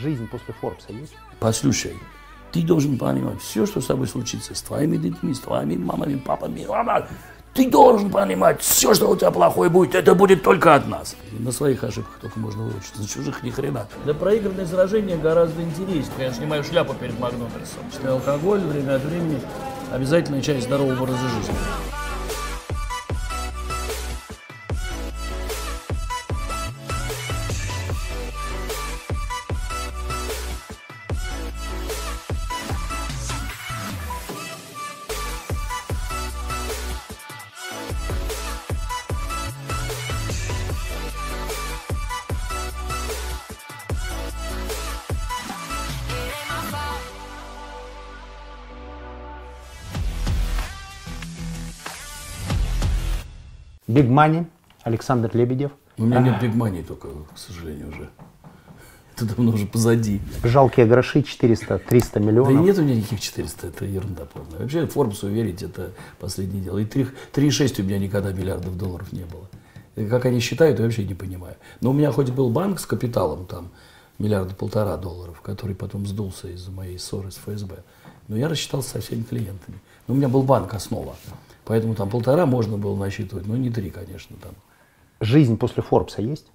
[0.00, 1.12] Жизнь после Форбса есть?
[1.40, 1.94] Послушай,
[2.52, 6.64] ты должен понимать, все, что с тобой случится, с твоими детьми, с твоими мамами, папами,
[6.66, 7.06] мама,
[7.52, 11.16] ты должен понимать, все, что у тебя плохое будет, это будет только от нас.
[11.38, 13.88] На своих ошибках только можно выучиться, на чужих ни хрена.
[14.06, 16.28] Да проигранное сражение гораздо интереснее.
[16.28, 17.82] Я снимаю шляпу перед Макдональдсом.
[17.92, 19.38] Что алкоголь время от времени
[19.92, 21.54] обязательная часть здорового образа жизни.
[54.00, 54.46] Big Money,
[54.82, 55.72] Александр Лебедев.
[55.98, 58.08] У меня нет бигмани только, к сожалению, уже.
[59.14, 60.22] Это давно уже позади.
[60.42, 61.80] Жалкие гроши 400-300
[62.14, 62.64] Да и миллионов.
[62.64, 64.60] нет у меня никаких 400, это ерунда полная.
[64.60, 66.78] Вообще Форбсу верить, это последнее дело.
[66.78, 69.46] И 3 3,6 у меня никогда миллиардов долларов не было.
[69.96, 71.56] И как они считают, я вообще не понимаю.
[71.82, 73.70] Но у меня хоть был банк с капиталом там
[74.18, 77.82] миллиарда полтора долларов, который потом сдулся из-за моей ссоры с ФСБ.
[78.28, 79.80] Но я рассчитался со всеми клиентами.
[80.06, 81.16] Но у меня был банк основа.
[81.64, 84.52] Поэтому там полтора можно было насчитывать, но не три, конечно, там.
[85.20, 86.46] Жизнь после Форбса есть?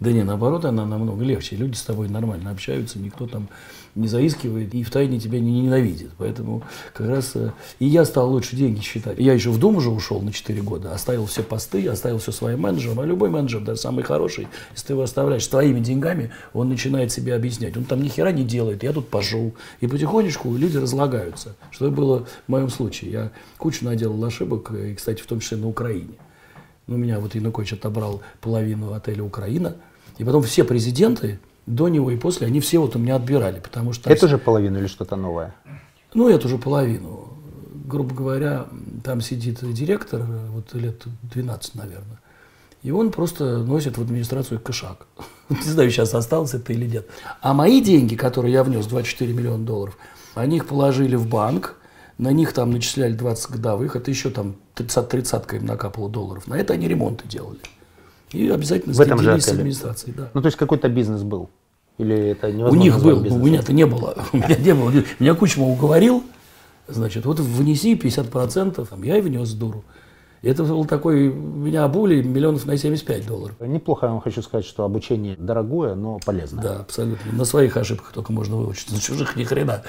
[0.00, 1.56] Да не, наоборот, она намного легче.
[1.56, 3.48] Люди с тобой нормально общаются, никто там
[3.94, 6.12] не заискивает и втайне тебя не ненавидит.
[6.16, 6.62] Поэтому
[6.94, 9.18] как раз э, и я стал лучше деньги считать.
[9.18, 12.60] Я еще в Дом уже ушел на 4 года, оставил все посты, оставил все своим
[12.60, 13.00] менеджерам.
[13.00, 17.12] А любой менеджер, даже самый хороший, если ты его оставляешь с твоими деньгами, он начинает
[17.12, 17.76] себе объяснять.
[17.76, 19.54] Он там ни хера не делает, я тут пожил.
[19.80, 21.56] И потихонечку люди разлагаются.
[21.70, 23.10] Что было в моем случае.
[23.10, 26.14] Я кучу наделал ошибок, и, кстати, в том числе на Украине.
[26.88, 29.76] У меня вот Янукович отобрал половину отеля «Украина»,
[30.20, 33.92] и потом все президенты до него и после, они все вот у меня отбирали, потому
[33.92, 34.10] что...
[34.10, 35.54] Это же половина или что-то новое?
[36.12, 37.28] Ну, эту же половину.
[37.86, 38.66] Грубо говоря,
[39.02, 42.20] там сидит директор, вот лет 12, наверное,
[42.82, 45.06] и он просто носит в администрацию кошак.
[45.48, 47.06] Не знаю, сейчас осталось это или нет.
[47.40, 49.96] А мои деньги, которые я внес, 24 миллиона долларов,
[50.34, 51.76] они их положили в банк,
[52.18, 56.46] на них там начисляли 20 годовых, это еще там 30-30 им накапало долларов.
[56.46, 57.60] На это они ремонты делали.
[58.32, 60.14] И обязательно В этом же с администрацией.
[60.16, 60.30] Да.
[60.34, 61.50] Ну, то есть какой-то бизнес был?
[61.98, 64.24] Или это У невозможно них назвать был, у меня-то не было.
[64.32, 64.92] У меня не было.
[65.18, 66.24] Меня Кучма уговорил,
[66.88, 69.84] значит, вот внеси 50%, там, я и внес дуру.
[70.42, 73.56] И это был такой, меня обули миллионов на 75 долларов.
[73.60, 76.62] Неплохо, я вам хочу сказать, что обучение дорогое, но полезное.
[76.62, 77.32] Да, абсолютно.
[77.32, 79.82] На своих ошибках только можно выучиться, на чужих ни хрена.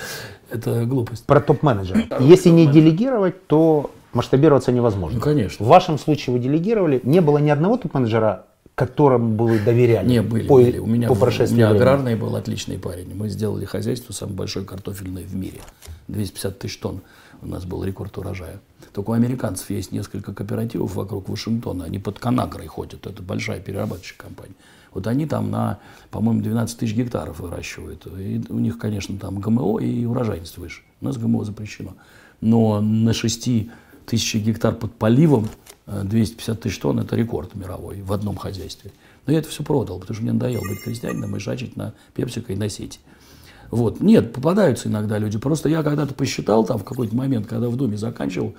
[0.50, 1.26] Это глупость.
[1.26, 2.04] Про топ-менеджера.
[2.20, 5.20] Если не делегировать, то масштабироваться невозможно.
[5.20, 5.66] Ну, конечно.
[5.66, 8.46] В вашем случае вы делегировали, не было ни одного топ-менеджера,
[8.76, 10.08] которому бы вы доверяли?
[10.08, 10.80] Не, были, по, были.
[10.80, 11.62] У меня, по у меня времени?
[11.62, 13.14] аграрный был отличный парень.
[13.14, 15.62] Мы сделали хозяйство самое большое картофельное в мире.
[16.08, 17.02] 250 тысяч тонн
[17.42, 18.60] у нас был рекорд урожая.
[18.94, 21.86] Только у американцев есть несколько кооперативов вокруг Вашингтона.
[21.86, 23.06] Они под Канагрой ходят.
[23.06, 24.56] Это большая перерабатывающая компания.
[24.94, 25.80] Вот они там на,
[26.10, 28.06] по-моему, 12 тысяч гектаров выращивают.
[28.08, 30.82] И у них, конечно, там ГМО и урожайность выше.
[31.00, 31.94] У нас ГМО запрещено.
[32.42, 33.70] Но на 6
[34.12, 35.48] тысячах гектар под поливом
[35.88, 38.92] э, 250 тысяч тонн– это рекорд мировой в одном хозяйстве.
[39.26, 42.52] Но я это все продал, потому что мне надоело быть крестьянином и жачить на пепсико
[42.52, 43.00] и на сети.
[43.70, 44.02] Вот.
[44.02, 45.38] Нет, попадаются иногда люди.
[45.40, 48.54] Просто я когда-то посчитал там в какой-то момент, когда в Доме заканчивал,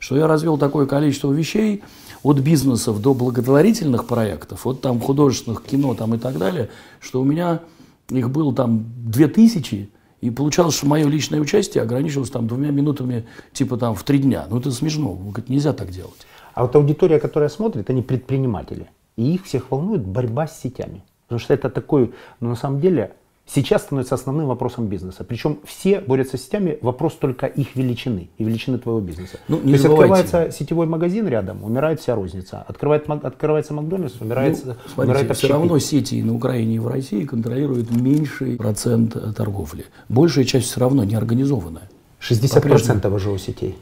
[0.00, 1.84] что я развел такое количество вещей
[2.24, 6.68] от бизнесов до благотворительных проектов, от там художественных кино там и так далее,
[6.98, 7.60] что у меня
[8.08, 9.88] их было там две тысячи,
[10.20, 14.46] и получалось, что мое личное участие ограничивалось там двумя минутами, типа там в три дня.
[14.48, 16.26] Ну это смешно, говорит, нельзя так делать.
[16.54, 18.88] А вот аудитория, которая смотрит, они предприниматели.
[19.16, 21.02] И их всех волнует борьба с сетями.
[21.26, 23.12] Потому что это такой, ну, на самом деле,
[23.46, 25.24] сейчас становится основным вопросом бизнеса.
[25.24, 29.38] Причем все борются с сетями, вопрос только их величины и величины твоего бизнеса.
[29.48, 32.64] Ну, не То есть открывается сетевой магазин рядом, умирает вся розница.
[32.66, 35.50] Открывает, открывается Макдональдс, умирает, Ну, умирает смотрите, все общепит.
[35.50, 39.86] равно сети и на Украине и в России контролируют меньший процент э, торговли.
[40.08, 41.88] Большая часть все равно не организованная.
[42.20, 43.76] 60% уже у сетей.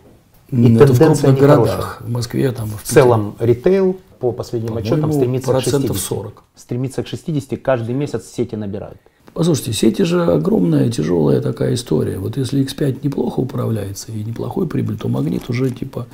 [0.50, 2.02] И Это в крупных городах.
[2.02, 6.08] В Москве там в В целом ритейл по последним отчетам По-моему, стремится к процентов 60.
[6.08, 6.43] 40.
[6.55, 8.99] Стремится к 60, каждый месяц сети набирают.
[9.34, 12.19] Послушайте, сети же огромная, тяжелая такая история.
[12.19, 16.06] Вот если X5 неплохо управляется и неплохой прибыль, то магнит уже типа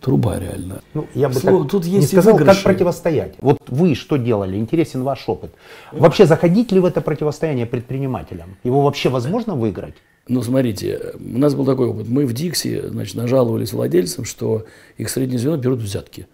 [0.00, 0.80] труба реально.
[0.94, 2.64] Ну, я бы Слово, так тут не есть и сказал, как выигрыши.
[2.64, 3.34] противостоять.
[3.40, 4.56] Вот вы что делали?
[4.56, 5.50] Интересен ваш опыт.
[5.90, 8.56] Вообще, заходить ли в это противостояние предпринимателям?
[8.62, 9.94] Его вообще возможно выиграть?
[10.28, 12.08] Ну, смотрите, у нас был такой опыт.
[12.08, 14.64] Мы в Дикси, значит, нажаловались владельцам, что
[14.96, 16.28] их среднее звено берут взятки.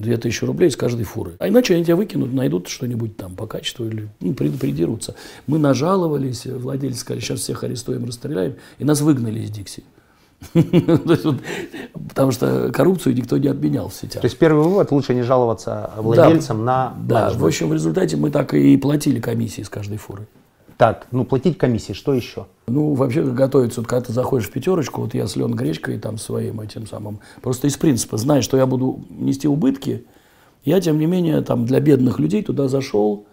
[0.00, 1.32] 2000 рублей с каждой фуры.
[1.38, 5.14] А иначе они тебя выкинут, найдут что-нибудь там по качеству или ну, придерутся.
[5.46, 9.84] Мы нажаловались, владельцы сказали, сейчас всех арестуем, расстреляем, и нас выгнали из Дикси.
[12.08, 14.22] Потому что коррупцию никто не отменял в сетях.
[14.22, 18.30] То есть первый вывод, лучше не жаловаться владельцам на Да, в общем, в результате мы
[18.30, 20.28] так и платили комиссии с каждой фуры.
[20.78, 22.46] Так, ну платить комиссии, что еще?
[22.68, 26.18] Ну, вообще готовиться, вот, когда ты заходишь в пятерочку, вот я с Лен Гречкой там
[26.18, 30.06] своим этим самым, просто из принципа, зная, что я буду нести убытки,
[30.64, 33.26] я, тем не менее, там для бедных людей туда зашел,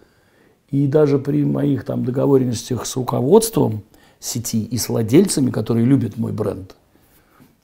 [0.72, 3.82] и даже при моих там договоренностях с руководством
[4.18, 6.74] сети и с владельцами, которые любят мой бренд,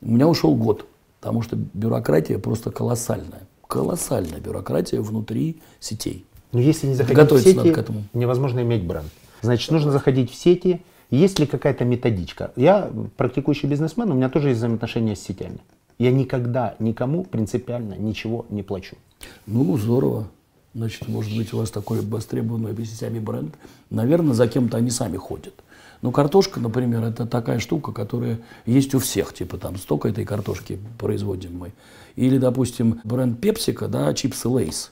[0.00, 0.87] у меня ушел год,
[1.20, 3.49] потому что бюрократия просто колоссальная.
[3.67, 6.25] Колоссальная бюрократия внутри сетей.
[6.52, 8.05] Но если не заходить в сети, к этому.
[8.12, 9.08] невозможно иметь бренд.
[9.43, 10.83] Значит, нужно заходить в сети.
[11.11, 12.53] Есть ли какая-то методичка?
[12.56, 15.59] Я практикующий бизнесмен, у меня тоже есть взаимоотношения с сетями.
[15.99, 18.97] Я никогда никому принципиально ничего не плачу.
[19.47, 20.29] Ну, здорово.
[20.75, 23.55] Значит, может быть, у вас такой востребованный сетями бренд.
[23.91, 25.53] Наверное, за кем-то они сами ходят.
[26.00, 30.79] Ну, картошка, например, это такая штука, которая есть у всех, типа там столько этой картошки
[30.99, 31.73] производим мы.
[32.17, 34.92] Или, допустим, бренд PepsiCo, да, чипсы Lay's,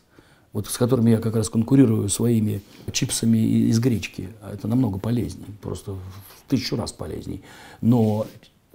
[0.53, 2.63] вот с которыми я как раз конкурирую своими
[2.93, 4.31] чипсами из гречки.
[4.53, 6.01] Это намного полезнее, просто в
[6.49, 7.43] тысячу раз полезней.
[7.81, 8.27] Но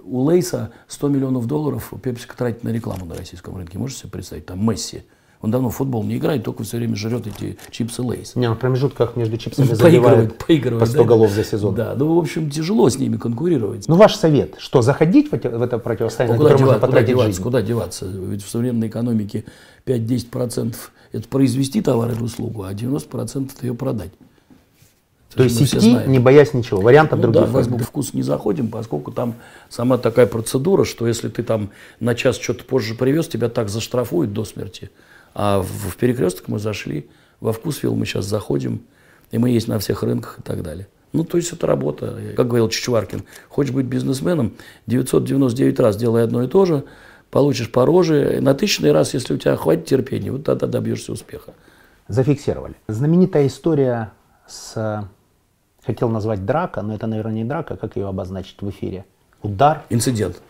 [0.04, 3.78] у Lay'sа 100 миллионов долларов PepsiCo тратит на рекламу на российском рынке.
[3.78, 4.46] Можете себе представить?
[4.46, 5.04] Там Месси–
[5.46, 8.36] он давно в футбол не играет, только все время жрет эти чипсы Lay's.
[8.36, 11.04] Не, на промежутках между чипсами поигрывает, поигрывает по 100 да?
[11.04, 11.76] голов за сезон.
[11.76, 13.88] Да, ну, в общем, тяжело с ними конкурировать.
[13.88, 17.44] Ну, ваш совет, что заходить в, это противостояние, ну, куда, девать, куда деваться, жизнь?
[17.44, 18.08] куда деваться?
[18.08, 19.46] Ведь в современной экономике
[19.86, 20.76] 5-10%
[21.12, 24.14] это произвести товар или услугу, а 90% это ее продать.
[25.36, 27.42] То есть идти, не боясь ничего, вариантов ну, других.
[27.42, 29.36] Да, в Facebook вкус не заходим, поскольку там
[29.70, 31.70] сама такая процедура, что если ты там
[32.00, 34.90] на час что-то позже привез, тебя так заштрафуют до смерти.
[35.36, 37.10] А в, в перекресток мы зашли,
[37.42, 38.82] во вкусвилл мы сейчас заходим,
[39.32, 40.88] и мы есть на всех рынках и так далее.
[41.12, 42.18] Ну, то есть это работа.
[42.36, 44.54] Как говорил Чичваркин, хочешь быть бизнесменом,
[44.88, 46.86] 999 раз делай одно и то же,
[47.32, 48.40] получишь по роже.
[48.42, 51.54] На тысячный раз, если у тебя хватит терпения, вот тогда добьешься успеха.
[52.08, 52.76] Зафиксировали.
[52.88, 54.12] Знаменитая история
[54.48, 55.10] с...
[55.86, 57.76] Хотел назвать драка, но это, наверное, не драка.
[57.76, 59.06] Как ее обозначить в эфире?
[59.44, 59.84] Удар?
[59.90, 60.42] Инцидент.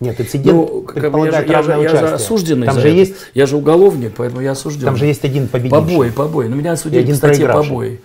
[0.00, 2.96] Нет, инцидент ну, предполагает я, же, я, же, я же осужденный Там же это.
[2.96, 3.14] есть...
[3.32, 4.86] Я же уголовник, поэтому я осужден.
[4.86, 5.76] Там же есть один победитель.
[5.76, 6.48] Побои, побои.
[6.48, 8.00] Но меня осудили один по статье побои.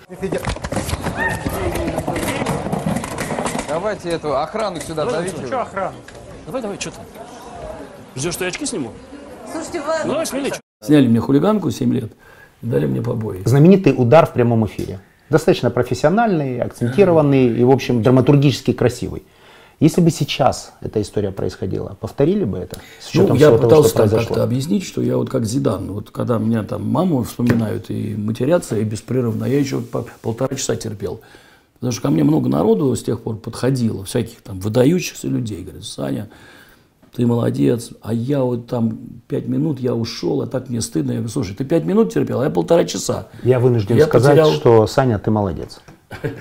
[3.68, 5.48] Давайте эту охрану сюда давай, давите.
[5.48, 5.96] Что охрану?
[6.46, 6.98] Давай, давай, что ты?
[8.16, 8.92] Ждешь, что я очки сниму?
[9.52, 9.94] Слушайте, вы...
[10.06, 10.54] Ну, давай, смелее.
[10.82, 12.12] Сняли мне хулиганку 7 лет,
[12.62, 13.42] дали мне побои.
[13.46, 15.00] Знаменитый удар в прямом эфире.
[15.30, 19.24] Достаточно профессиональный, акцентированный и, в общем, драматургически красивый.
[19.80, 22.80] Если бы сейчас эта история происходила, повторили бы это?
[23.00, 26.64] С ну, я пытался того, как-то объяснить, что я вот как Зидан, вот когда меня
[26.64, 31.22] там маму вспоминают и матерятся, и беспрерывно, я еще по полтора часа терпел.
[31.76, 35.64] Потому что ко мне много народу с тех пор подходило, всяких там выдающихся людей.
[35.64, 36.30] Говорят, Саня,
[37.16, 39.00] ты молодец, а я вот там
[39.30, 41.12] пять минут, я ушел, а так мне стыдно.
[41.12, 43.30] Я говорю, слушай, ты пять минут терпел, а я полтора часа.
[43.44, 44.52] Я вынужден я сказать, потерял...
[44.52, 45.80] что Саня, ты молодец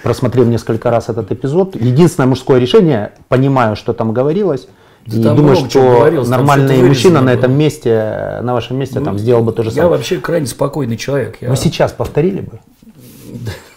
[0.03, 1.75] просмотрел несколько раз этот эпизод.
[1.77, 4.69] Единственное мужское решение, понимаю, что там говорилось,
[5.07, 9.19] и там думаю, что говорилось, нормальный мужчина на этом месте, на вашем месте, ну, там
[9.19, 9.91] сделал бы то же самое.
[9.91, 11.39] Я вообще крайне спокойный человек.
[11.41, 11.49] Я...
[11.51, 12.61] Вы сейчас повторили бы?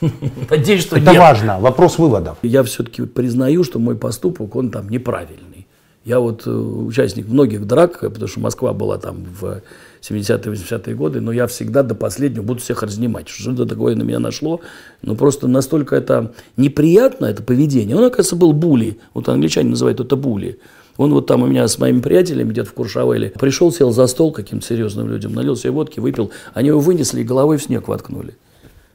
[0.50, 1.20] Надеюсь, что Это нет.
[1.20, 2.38] важно, вопрос выводов.
[2.42, 5.68] Я все-таки признаю, что мой поступок, он там неправильный.
[6.04, 9.62] Я вот э, участник многих драк, потому что Москва была там в
[10.02, 13.30] 70-е, 80-е годы, но я всегда до последнего буду всех разнимать.
[13.30, 14.62] Что-то такое на меня нашло.
[15.02, 17.96] Но просто настолько это неприятно, это поведение.
[17.96, 19.00] Он, оказывается, был були.
[19.14, 20.60] Вот англичане называют это були.
[20.98, 24.32] Он вот там у меня с моими приятелями где-то в Куршавеле пришел, сел за стол
[24.32, 26.32] каким-то серьезным людям, налил себе водки, выпил.
[26.54, 28.36] Они его вынесли и головой в снег воткнули.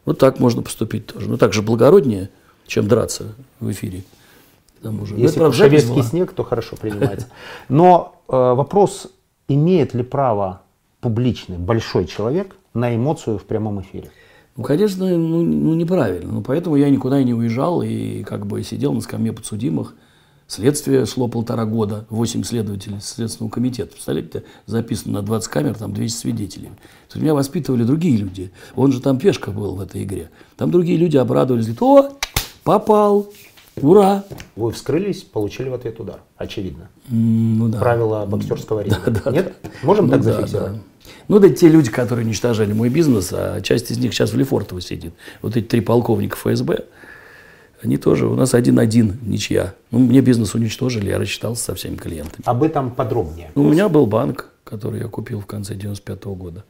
[0.04, 1.28] Вот так можно поступить тоже.
[1.28, 2.30] Но так же благороднее,
[2.66, 4.04] чем драться в эфире.
[4.82, 7.28] Там Если это, шавецкий снег, то хорошо принимается.
[7.68, 9.08] Но э, вопрос,
[9.48, 10.62] имеет ли право
[11.00, 14.10] публичный, большой человек на эмоцию в прямом эфире?
[14.56, 16.32] Ну, конечно, ну, ну неправильно.
[16.32, 19.94] Но поэтому я никуда и не уезжал и как бы сидел на скамье подсудимых.
[20.48, 23.92] Следствие шло полтора года, 8 следователей Следственного комитета.
[23.92, 26.68] Представляете, записано на 20 камер, там 200 свидетелей.
[27.08, 28.52] То есть меня воспитывали другие люди.
[28.76, 30.30] Он же там пешка был в этой игре.
[30.56, 32.18] Там другие люди обрадовались, говорят, о,
[32.62, 33.32] попал,
[33.82, 34.24] Ура!
[34.56, 36.88] Вы вскрылись, получили в ответ удар, очевидно.
[37.10, 37.78] ну да.
[37.78, 39.00] Правила боксерского ринга.
[39.06, 39.54] Да, да, Нет?
[39.82, 40.72] Можем ну, так зафиксировать?
[40.72, 40.82] Да, да.
[41.28, 44.80] Ну, да, те люди, которые уничтожали мой бизнес, а часть из них сейчас в Лефортово
[44.80, 45.12] сидит.
[45.42, 46.84] Вот эти три полковника ФСБ,
[47.82, 49.74] они тоже, у нас один-один, ничья.
[49.90, 52.42] Ну, мне бизнес уничтожили, я рассчитался со всеми клиентами.
[52.46, 53.50] Об этом подробнее.
[53.54, 56.64] Ну, у меня был банк, который я купил в конце 95 -го года.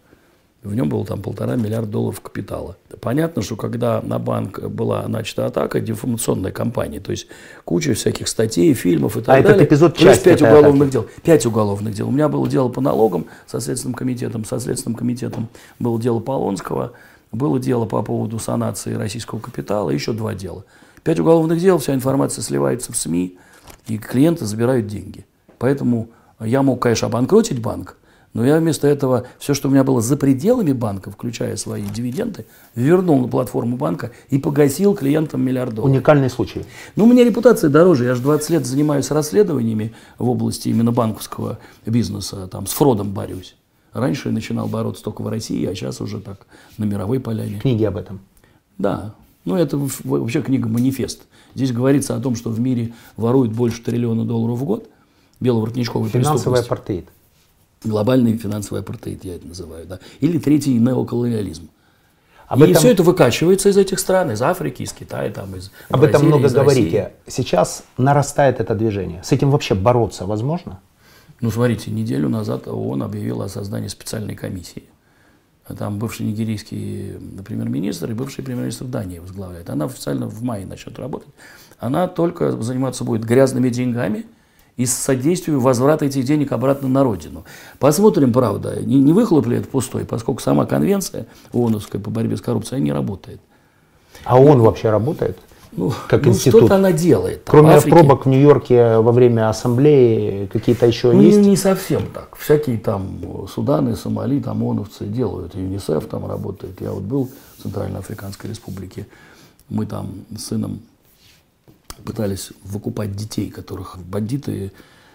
[0.62, 2.76] В нем было там полтора миллиарда долларов капитала.
[3.00, 7.28] Понятно, что когда на банк была начата атака, дефамационная кампания, то есть
[7.64, 9.50] куча всяких статей, фильмов и так а далее.
[9.50, 10.92] этот эпизод Плюс часть пять уголовных атаки.
[10.92, 11.06] дел.
[11.22, 12.08] Пять уголовных дел.
[12.08, 15.48] У меня было дело по налогам со Следственным комитетом, со Следственным комитетом
[15.78, 16.92] было дело Полонского,
[17.30, 20.64] было дело по поводу санации российского капитала, еще два дела.
[21.04, 23.38] Пять уголовных дел, вся информация сливается в СМИ,
[23.86, 25.26] и клиенты забирают деньги.
[25.58, 26.08] Поэтому
[26.40, 27.96] я мог, конечно, обанкротить банк,
[28.36, 32.44] но я вместо этого все, что у меня было за пределами банка, включая свои дивиденды,
[32.74, 35.94] вернул на платформу банка и погасил клиентам миллиард долларов.
[35.94, 36.66] Уникальный случай.
[36.96, 38.04] Ну, у меня репутация дороже.
[38.04, 42.46] Я же 20 лет занимаюсь расследованиями в области именно банковского бизнеса.
[42.48, 43.56] Там с фродом борюсь.
[43.94, 47.58] Раньше я начинал бороться только в России, а сейчас уже так на мировой поляне.
[47.60, 48.20] Книги об этом.
[48.76, 49.14] Да.
[49.46, 51.22] Ну, это вообще книга-манифест.
[51.54, 54.90] Здесь говорится о том, что в мире воруют больше триллиона долларов в год
[55.40, 57.08] беловоротничковой Финансовый апартеид.
[57.86, 59.86] Глобальный финансовый апартеид, я это называю.
[59.86, 59.98] Да.
[60.20, 61.68] Или третий неоколониализм.
[62.48, 65.70] Об и этом- все это выкачивается из этих стран, из Африки, из Китая, там, из
[65.88, 66.62] Об этом Бразилии, много из России.
[66.62, 67.12] говорите.
[67.26, 69.22] Сейчас нарастает это движение.
[69.24, 70.80] С этим вообще бороться возможно?
[71.40, 74.84] Ну, смотрите, неделю назад ООН объявила о создании специальной комиссии.
[75.66, 77.14] А Там бывший нигерийский
[77.44, 79.68] премьер-министр и бывший премьер-министр Дании возглавляет.
[79.68, 81.28] Она официально в мае начнет работать.
[81.80, 84.26] Она только заниматься будет грязными деньгами
[84.76, 87.44] и с содействием возврата этих денег обратно на родину.
[87.78, 92.40] Посмотрим, правда, не, не выхлоп ли это пустой, поскольку сама конвенция ООНовская по борьбе с
[92.42, 93.40] коррупцией не работает.
[94.24, 95.38] А он вообще работает?
[95.72, 96.60] Ну, Как ну, институт.
[96.60, 97.44] что-то она делает.
[97.44, 97.90] там, Кроме Африке.
[97.96, 101.38] пробок в Нью-Йорке во время ассамблеи, какие-то еще Ну, есть?
[101.38, 102.36] не, не совсем так.
[102.36, 103.18] Всякие там
[103.52, 105.54] Суданы, Сомали, там ООНовцы делают.
[105.54, 106.80] ЮНИСЕФ там работает.
[106.80, 107.28] Я вот был
[107.58, 109.06] в Центральноафриканской республике.
[109.68, 110.80] Мы там с сыном
[112.06, 114.72] пытались выкупать детей, которых бандиты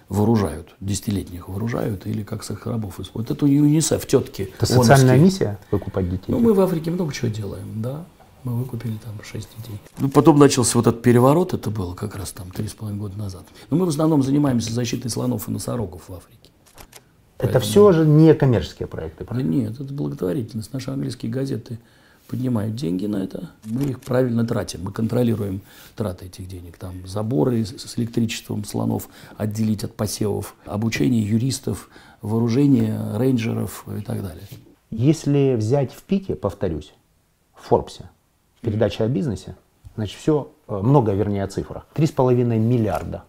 [0.09, 3.37] вооружают, десятилетних вооружают или как своих рабов используют.
[3.37, 4.51] Это ЮНИСЕФ, тетки.
[4.57, 6.25] Это социальная миссия выкупать детей?
[6.27, 8.03] Ну, мы в Африке много чего делаем, да.
[8.43, 9.79] Мы выкупили там шесть детей.
[9.99, 13.17] Ну, потом начался вот этот переворот, это было как раз там три с половиной года
[13.17, 13.43] назад.
[13.69, 16.49] Но мы в основном занимаемся защитой слонов и носорогов в Африке.
[17.37, 19.49] это все же не коммерческие проекты, Да правильно?
[19.49, 20.73] нет, это благотворительность.
[20.73, 21.77] Наши английские газеты
[22.31, 23.49] поднимают деньги на это.
[23.65, 24.79] Мы их правильно тратим.
[24.83, 25.61] Мы контролируем
[25.97, 26.77] траты этих денег.
[26.77, 31.89] Там заборы с электричеством слонов отделить от посевов, обучение юристов,
[32.21, 34.43] вооружение рейнджеров и так далее.
[34.91, 36.93] Если взять в пике, повторюсь,
[37.53, 38.09] в Форбсе,
[38.61, 39.57] передача о бизнесе,
[39.95, 41.85] значит, все, много, вернее, о цифрах.
[41.95, 43.23] 3,5 миллиарда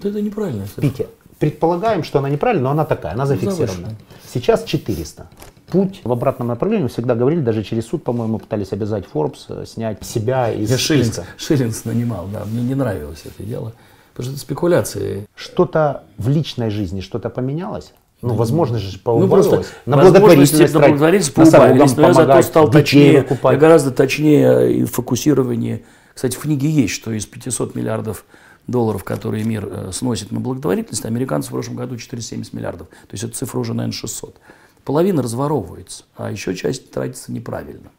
[0.00, 0.66] Да Это неправильно.
[0.66, 1.06] в пике.
[1.38, 3.66] Предполагаем, что она неправильная, но она такая, она зафиксирована.
[3.66, 3.96] завышенная.
[4.32, 5.28] Сейчас 400.
[5.72, 9.64] Путь в обратном направлении, мы всегда говорили, даже через суд, по-моему, пытались обязать Forbes э,
[9.64, 11.26] снять себя из Я Шиллинг, списка.
[11.38, 13.72] Шиллинг нанимал, да, мне не нравилось это дело.
[14.12, 15.26] Потому что это спекуляции.
[15.34, 17.94] Что-то в личной жизни, что-то поменялось?
[18.20, 19.48] Ну, возможно же, Ну, поубавилось.
[19.48, 24.84] просто на благотворительность, на благотворительность поубавились, но я зато стал точнее, я гораздо точнее и
[24.84, 25.84] фокусирование.
[26.14, 28.26] Кстати, в книге есть, что из 500 миллиардов
[28.66, 32.88] долларов, которые мир э, сносит на благотворительность, американцы в прошлом году 470 миллиардов.
[32.88, 34.36] То есть эта цифра уже, наверное, 600.
[34.84, 37.90] Половина разворовывается, а еще часть тратится неправильно.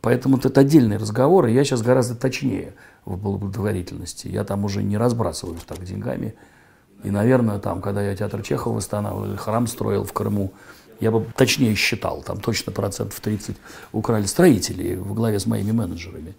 [0.00, 2.74] Поэтому это отдельный разговор, и я сейчас гораздо точнее
[3.04, 4.28] в благотворительности.
[4.28, 6.34] Я там уже не разбрасываюсь так деньгами.
[7.02, 10.52] И, наверное, там, когда я театр Чехова восстанавливал, храм строил в Крыму,
[11.00, 13.56] я бы точнее считал, там точно процентов 30
[13.92, 16.34] украли строители во главе с моими менеджерами,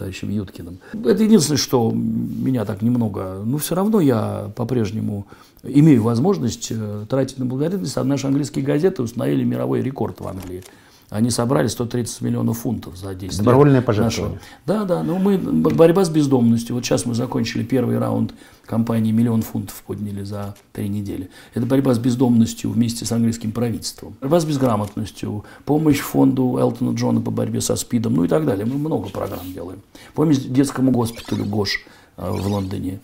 [0.00, 0.78] товарищем Юткиным.
[0.92, 5.26] Это единственное, что меня так немного, но все равно я по-прежнему
[5.62, 7.96] имею возможность э, тратить на благотворительность.
[7.98, 10.64] А наши английские газеты установили мировой рекорд в Англии.
[11.10, 13.38] Они собрали 130 миллионов фунтов за 10 лет.
[13.38, 14.38] Добровольные нашего-.
[14.64, 16.76] Да, да, ну мы, борьба с бездомностью.
[16.76, 18.32] Вот сейчас мы закончили первый раунд
[18.64, 21.28] кампании «Миллион фунтов» подняли за три недели.
[21.54, 24.14] Это борьба с бездомностью вместе с английским правительством.
[24.20, 28.64] Борьба с безграмотностью, помощь фонду Элтона Джона по борьбе со СПИДом, ну и так далее.
[28.64, 29.80] Мы много программ делаем.
[30.14, 31.84] Помощь детскому госпиталю ГОШ
[32.18, 33.00] э, в Лондоне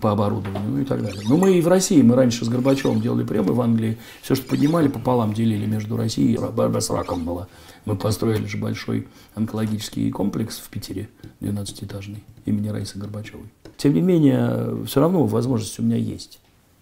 [0.00, 1.22] по оборудованию, ну и так далее.
[1.28, 4.48] Ну, мы и в России, мы раньше с Горбачевым делали премии в Англии, все, что
[4.48, 7.48] поднимали, пополам делили между Россией, борьба с раком была.
[7.84, 11.08] Мы построили же большой онкологический комплекс в Питере,
[11.40, 13.46] 12-этажный, имени Раисы Горбачевой.
[13.76, 16.40] Тем не менее, все равно возможность у меня есть.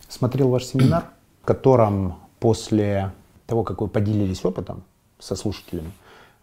[0.09, 1.11] Смотрел ваш семинар,
[1.43, 3.13] в котором после
[3.47, 4.83] того, как вы поделились опытом
[5.19, 5.93] со слушателями,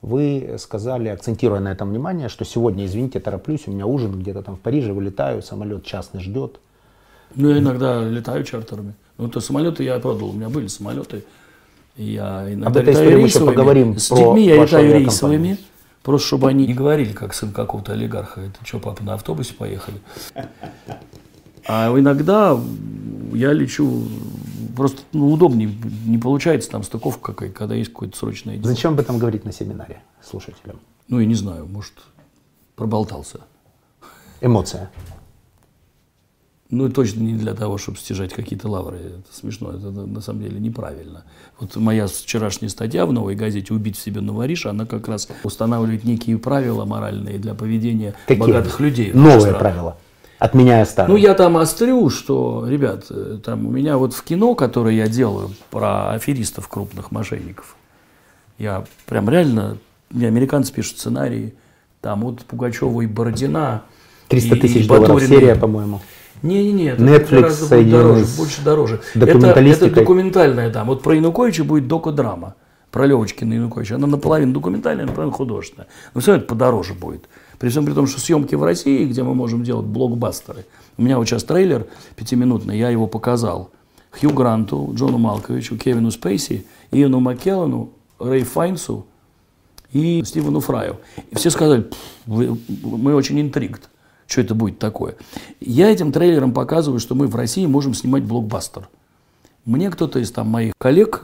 [0.06, 4.56] вы сказали, акцентируя на этом внимание, что сегодня, извините, тороплюсь, у меня ужин где-то там
[4.56, 6.60] в Париже, вылетаю, самолет частный ждет.
[7.34, 8.94] Ну, я иногда летаю чартерами.
[9.18, 11.24] Ну, то самолеты я продал, у меня были самолеты.
[11.98, 15.58] Я иногда Об этой летаю истории мы еще поговорим С про детьми я летаю рейсовыми.
[16.04, 19.98] Просто чтобы они не говорили, как сын какого-то олигарха, это что, папа, на автобусе поехали?
[21.68, 22.60] А иногда
[23.34, 24.04] я лечу
[24.76, 25.72] просто ну, удобнее,
[26.06, 28.68] не получается там стыковка какая когда есть какое-то срочное дело.
[28.68, 30.80] Зачем об этом говорить на семинаре слушателям?
[31.08, 31.94] Ну, я не знаю, может,
[32.76, 33.40] проболтался.
[34.42, 34.92] Эмоция.
[36.72, 38.98] Ну, точно не для того, чтобы стяжать какие-то лавры.
[38.98, 41.24] Это смешно, это на самом деле неправильно.
[41.60, 46.04] Вот моя вчерашняя статья в «Новой газете» «Убить в себе новориша», она как раз устанавливает
[46.04, 48.40] некие правила моральные для поведения Какие?
[48.42, 49.14] богатых людей.
[49.14, 49.94] Новые Страны.
[50.48, 50.64] Правила.
[50.64, 51.12] Отменяя старые.
[51.12, 55.08] Ну, я там острю, что, ребят, э, там у меня вот в кино, которое я
[55.08, 57.76] делаю про аферистов крупных мошенников,
[58.58, 59.78] я прям реально,
[60.10, 61.54] мне американцы пишут сценарии,
[62.02, 63.84] там вот Пугачева и Бородина.
[64.30, 65.28] 300 и- тысяч долларов Батурина.
[65.40, 66.02] серия, по-моему.
[66.42, 69.02] Не-не-не, это Netflix гораздо будет дороже, больше дороже.
[69.16, 69.88] Это, документалистикой.
[69.88, 70.88] это документальная там.
[70.88, 72.56] Вот про Януковича будет докодрама.
[72.92, 73.96] Про Левочкина и Януковича.
[73.96, 75.88] Она наполовину документальная, наполовину художественная.
[76.14, 77.28] Но все равно это подороже будет.
[77.60, 80.66] При всем при том, что съемки в России, где мы можем делать блокбастеры.
[80.98, 83.72] У меня вот сейчас трейлер пятиминутный, я его показал.
[84.12, 89.06] Хью Гранту, Джону Малковичу, Кевину Спейси, Иэну Маккеллану, Рэй Файнсу
[89.92, 90.98] и Стивену Фраю.
[91.32, 93.90] И все сказали, «Пф, вы- мы очень интригт,
[94.28, 95.16] что это будет такое.
[95.60, 98.88] Я этим трейлером показываю, что мы в России можем снимать блокбастер.
[99.66, 101.24] Мне кто-то из там моих коллег,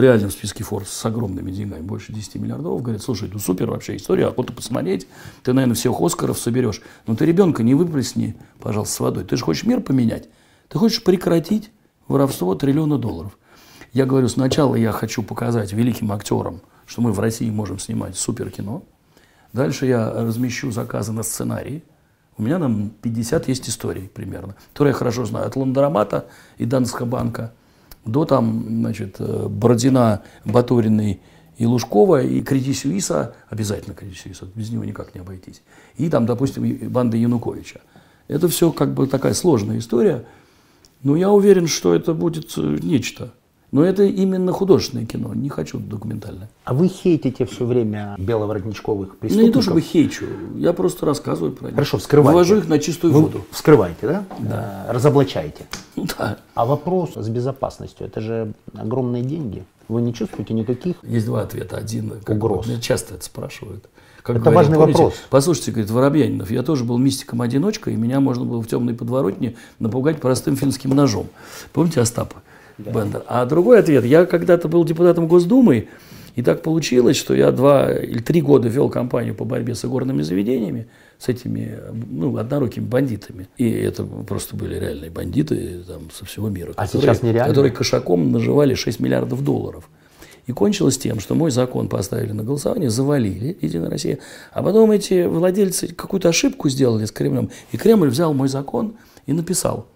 [0.00, 3.96] реально в списке Forbes с огромными деньгами, больше 10 миллиардов, говорит, слушай, ну супер вообще
[3.96, 5.06] история, охота посмотреть,
[5.42, 9.24] ты, наверное, всех Оскаров соберешь, но ты ребенка не выплесни, пожалуйста, с водой.
[9.24, 10.28] Ты же хочешь мир поменять,
[10.68, 11.70] ты хочешь прекратить
[12.08, 13.38] воровство триллиона долларов.
[13.92, 18.50] Я говорю, сначала я хочу показать великим актерам, что мы в России можем снимать супер
[18.50, 18.82] кино.
[19.52, 21.84] Дальше я размещу заказы на сценарии.
[22.36, 25.46] У меня там 50 есть историй примерно, которые я хорошо знаю.
[25.46, 26.26] От Ландромата
[26.58, 27.52] и Данского банка
[28.04, 31.20] до там, значит, э, Бородина, Батуриной
[31.56, 35.62] и Лужкова, и Креди Сюиса, обязательно Креди Сюиса, без него никак не обойтись.
[35.96, 37.80] И там, допустим, банда Януковича.
[38.28, 40.24] Это все как бы такая сложная история,
[41.02, 43.32] но я уверен, что это будет э, нечто.
[43.72, 46.48] Но это именно художественное кино, не хочу документальное.
[46.64, 49.46] А вы хейтите все время беловоротничковых Ну, преступников?
[49.48, 50.26] не то чтобы хейчу,
[50.56, 51.74] я просто рассказываю про них.
[51.74, 52.32] Хорошо, вскрывайте.
[52.32, 53.44] Вывожу их на чистую Вы воду.
[53.50, 54.24] вскрываете, да?
[54.38, 54.86] Да.
[54.90, 55.66] Разоблачаете.
[55.96, 56.38] Ну Да.
[56.54, 59.64] А вопрос с безопасностью, это же огромные деньги.
[59.88, 61.76] Вы не чувствуете никаких Есть два ответа.
[61.76, 62.66] Один, как Угроз.
[62.66, 63.84] меня часто это спрашивают.
[64.22, 65.18] Как Это говорил, важный помните, вопрос.
[65.28, 70.20] Послушайте, говорит, Воробьянинов, я тоже был мистиком-одиночкой, и меня можно было в темной подворотне напугать
[70.20, 71.28] простым финским ножом.
[71.74, 72.36] Помните Остапа
[72.78, 73.22] Бендер?
[73.28, 74.04] А другой ответ.
[74.06, 75.88] Я когда-то был депутатом Госдумы,
[76.34, 80.22] и так получилось, что я два или три года вел кампанию по борьбе с игорными
[80.22, 83.48] заведениями, с этими ну, однорукими бандитами.
[83.56, 86.72] И это просто были реальные бандиты там, со всего мира.
[86.76, 87.48] А сейчас нереально?
[87.48, 89.88] Которые кошаком наживали 6 миллиардов долларов.
[90.46, 94.18] И кончилось тем, что мой закон поставили на голосование, завалили Единая Россия.
[94.52, 97.50] А потом эти владельцы какую-то ошибку сделали с Кремлем.
[97.72, 99.86] И Кремль взял мой закон и написал,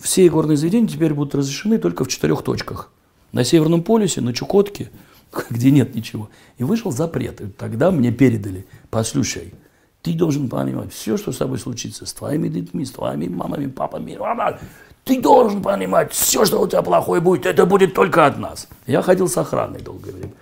[0.00, 2.90] все игорные заведения теперь будут разрешены только в четырех точках.
[3.32, 4.90] На Северном полюсе, на Чукотке,
[5.50, 6.30] где нет ничего.
[6.58, 7.40] И вышел запрет.
[7.40, 9.52] И тогда мне передали, послушай,
[10.02, 14.16] ты должен понимать, все, что с тобой случится, с твоими детьми, с твоими мамами, папами,
[15.04, 18.68] ты должен понимать, все, что у тебя плохое будет, это будет только от нас.
[18.86, 20.32] Я ходил с охраной долгое время.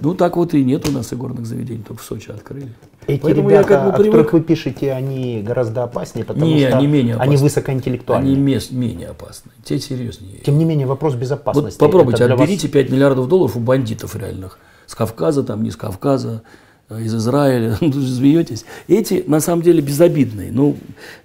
[0.00, 2.68] Ну, так вот и нет у нас игорных заведений, только в Сочи открыли.
[3.06, 4.32] Эти Поэтому я ребята, как бы о которых привык.
[4.32, 7.44] вы пишете, они гораздо опаснее, потому Не, что они менее они опасны.
[7.44, 8.26] высокоинтеллектуальны.
[8.26, 9.52] Они мес- менее опасны.
[9.62, 10.38] Те серьезнее.
[10.44, 11.78] Тем не менее, вопрос Вот безопасности.
[11.78, 14.58] попробуйте, это для вас- отберите 5 миллиардов долларов у бандитов реальных.
[14.86, 16.42] С Кавказа, там не с Кавказа,
[16.88, 18.64] э, из Израиля, ну, вы же смеетесь.
[18.88, 20.50] Эти на самом деле безобидные.
[20.50, 20.76] Ну,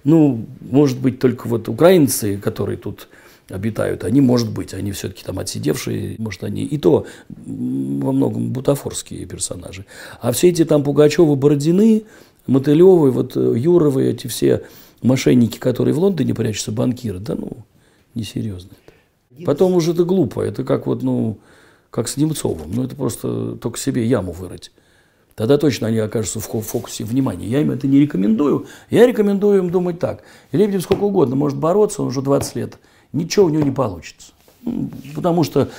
[0.04, 3.08] ну, может быть, только вот украинцы, которые тут
[3.50, 9.26] обитают, они, может быть, они все-таки там отсидевшие, может, они и то во многом бутафорские
[9.26, 9.86] персонажи.
[10.20, 12.04] А все эти там Пугачевы, Бородины,
[12.46, 14.62] Мотылевы, вот э, Юровы, эти все
[15.02, 17.50] мошенники, которые в Лондоне прячутся, банкиры, да ну,
[18.14, 19.44] несерьезно это.
[19.46, 21.38] Потом уже это глупо, это как вот, ну,
[21.90, 24.70] как с Немцовым, ну, это просто только себе яму вырыть.
[25.34, 27.46] Тогда точно они окажутся в фокусе внимания.
[27.46, 28.66] Я им это не рекомендую.
[28.90, 30.22] Я рекомендую им думать так.
[30.52, 32.78] Лебедев сколько угодно может бороться, он уже 20 лет.
[33.12, 34.32] Ничего у него не получится.
[34.62, 35.70] Ну, Потому что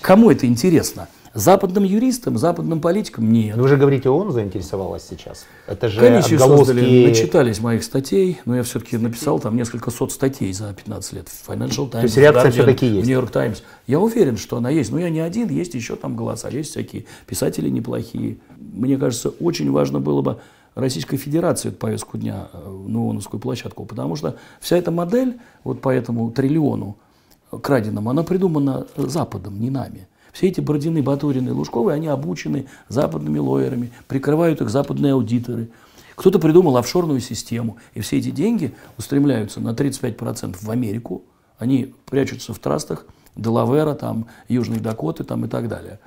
[0.00, 1.08] кому это интересно?
[1.34, 3.56] Западным юристам, западным политикам нет.
[3.56, 5.46] Вы же говорите, ООН заинтересовалась сейчас.
[5.66, 6.66] Это же Комиссию отголоски...
[6.66, 11.28] создали, начитались моих статей, но я все-таки написал там несколько сот статей за 15 лет.
[11.30, 13.06] В Financial Times, есть реакция в Guardian, всё-таки есть?
[13.06, 13.62] В New York Times.
[13.86, 14.92] Я уверен, что она есть.
[14.92, 18.36] Но я не один, есть еще там голоса, есть всякие писатели неплохие.
[18.58, 20.38] Мне кажется, очень важно было бы
[20.74, 25.80] Российской Федерации эту повестку дня э, на ООНовскую площадку, потому что вся эта модель вот
[25.80, 26.96] по этому триллиону
[27.50, 30.08] краденому, она придумана Западом, не нами.
[30.32, 35.68] Все эти Бородины, Батурины, Лужковы, они обучены западными лоерами, прикрывают их западные аудиторы.
[36.14, 41.22] Кто-то придумал офшорную систему, и все эти деньги устремляются на 35% в Америку,
[41.58, 43.06] Они прячутся в трастах
[43.36, 46.00] Делавера, там, Южной Дакоты там, и так далее.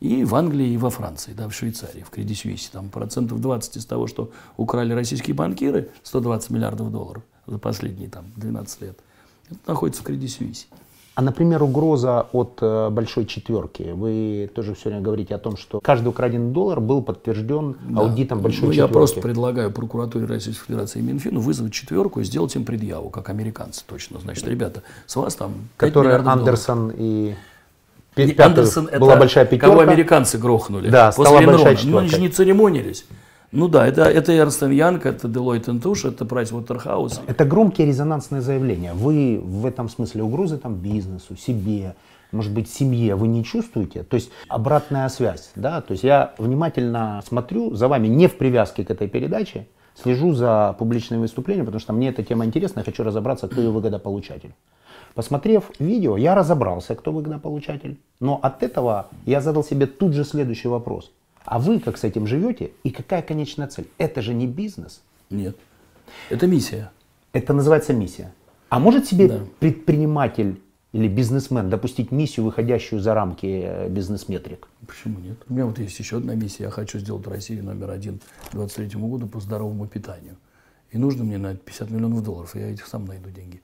[0.00, 2.68] И в Англии, и во Франции, да, в Швейцарии, в Кредит Суиссе.
[2.72, 8.26] Там процентов 20 из того, что украли российские банкиры, 120 миллиардов долларов за последние там,
[8.36, 8.98] 12 лет,
[9.50, 10.66] это находится в Кредит Суиссе.
[11.16, 13.90] А, например, угроза от э, большой четверки.
[13.94, 18.02] Вы тоже все время говорите о том, что каждый украденный доллар был подтвержден Да.
[18.02, 18.90] аудитом большой ну, четверки.
[18.90, 23.30] Я просто предлагаю прокуратуре Российской Федерации и Минфину вызвать четверку и сделать им предъяву, как
[23.30, 24.20] американцы точно.
[24.20, 27.38] Значит, ребята, с вас там 5 Которая миллиардов Андерсон и долларов.
[28.16, 29.68] Пятый Андерсон была это большая пятерка.
[29.68, 31.58] кого американцы грохнули Да, после стала Энрона.
[31.58, 31.98] большая Ну, четверка.
[32.00, 33.04] они же не церемонились.
[33.52, 37.20] Ну да, это, это Ernst Young, это Deloitte Touche, это Pricewaterhouse.
[37.26, 38.92] Это громкие резонансные заявления.
[38.92, 41.94] Вы в этом смысле угрозы там бизнесу, себе,
[42.32, 44.02] может быть, семье вы не чувствуете?
[44.02, 45.80] То есть обратная связь, да?
[45.80, 50.74] То есть я внимательно смотрю за вами не в привязке к этой передаче, слежу за
[50.78, 54.52] публичными выступлениями, потому что мне эта тема интересна, я хочу разобраться, кто ее выгодополучатель.
[55.16, 57.96] Посмотрев видео, я разобрался, кто выгодополучатель.
[58.20, 61.10] Но от этого я задал себе тут же следующий вопрос.
[61.46, 63.88] А вы как с этим живете и какая конечная цель?
[63.96, 65.00] Это же не бизнес.
[65.30, 65.56] Нет.
[66.28, 66.90] Это миссия.
[67.32, 68.34] Это называется миссия.
[68.68, 69.40] А может себе Да.
[69.58, 70.60] предприниматель
[70.92, 74.68] или бизнесмен допустить миссию, выходящую за рамки э, бизнес-метрик?
[74.86, 75.38] Почему нет?
[75.48, 76.64] У меня вот есть еще одна миссия.
[76.64, 78.18] Я хочу сделать Россию номер один
[78.50, 80.36] к 2023 году по здоровому питанию.
[80.92, 83.62] И нужно мне на это 50 миллионов долларов, и я этих сам найду деньги.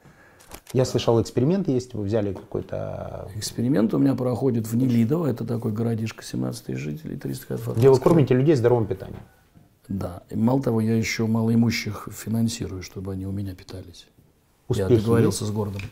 [0.73, 3.29] Я слышал, эксперимент есть, вы взяли какой-то...
[3.37, 7.77] Эксперимент у меня проходит в Нелидово, это такой городишко, 17 тысяч жителей, 300 квадратных.
[7.77, 9.21] Где вы кормите людей здоровым питанием.
[9.88, 10.23] Да.
[10.31, 14.07] И мало того, я еще малоимущих финансирую, чтобы они у меня питались.
[14.69, 15.83] Успехи я договорился с городом.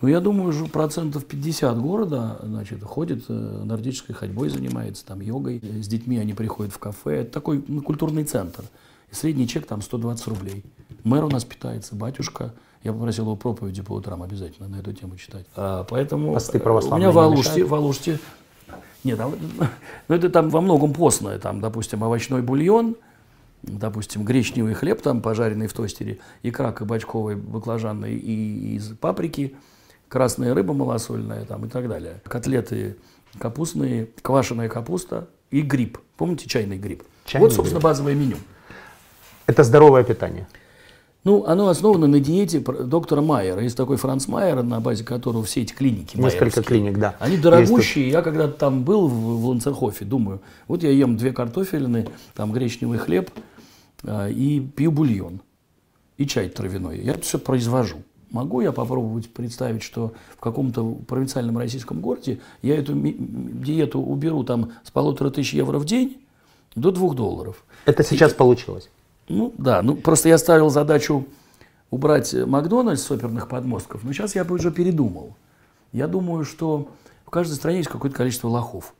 [0.00, 5.60] Ну, я думаю, что процентов 50 города, значит, ходит, э, нордической ходьбой занимается, там, йогой.
[5.62, 7.22] Э, С детьми они приходят в кафе.
[7.22, 8.64] Это такой ну, культурный центр.
[9.10, 10.64] И средний чек там 120 рублей.
[11.04, 12.52] Мэр у нас питается, батюшка.
[12.82, 15.46] Я попросил его проповеди по утрам обязательно на эту тему читать.
[15.56, 18.18] А, поэтому Посты э, у меня в Алуште, в Алуште
[19.06, 19.30] нет, а
[20.08, 22.96] ну это там во многом постное, там, допустим, овощной бульон,
[23.62, 29.54] допустим, гречневый хлеб, там, пожаренный в тостере, икра кабачковой, баклажанной и из паприки,
[30.08, 32.20] красная рыба малосольная там, и так далее.
[32.24, 32.96] Котлеты
[33.38, 35.98] капустные, квашеная капуста и гриб.
[36.16, 37.04] Помните чайный гриб?
[37.26, 38.36] Чайный вот, собственно, базовое меню.
[39.46, 40.48] Это здоровое питание.
[41.26, 43.60] Ну, оно основано на диете доктора Майера.
[43.60, 47.16] Есть такой Франц Майер, на базе которого все эти клиники Несколько клиник, да.
[47.18, 48.08] Они дорогущие.
[48.08, 52.98] Я когда там был в, в Ланцерхофе, думаю, вот я ем две картофелины, там гречневый
[52.98, 53.32] хлеб
[54.04, 55.40] а, и пью бульон.
[56.16, 57.00] И чай травяной.
[57.00, 57.96] Я это все произвожу.
[58.30, 64.74] Могу я попробовать представить, что в каком-то провинциальном российском городе я эту диету уберу там
[64.84, 66.18] с полутора тысяч евро в день
[66.76, 67.64] до двух долларов.
[67.84, 68.90] Это сейчас получилось.
[69.28, 71.26] Ну да, ну просто я ставил задачу
[71.90, 75.36] убрать э, Макдональдс с оперных подмостков, но сейчас я бы уже передумал.
[75.92, 76.88] Я думаю, что
[77.24, 78.94] в каждой стране есть какое-то количество лохов.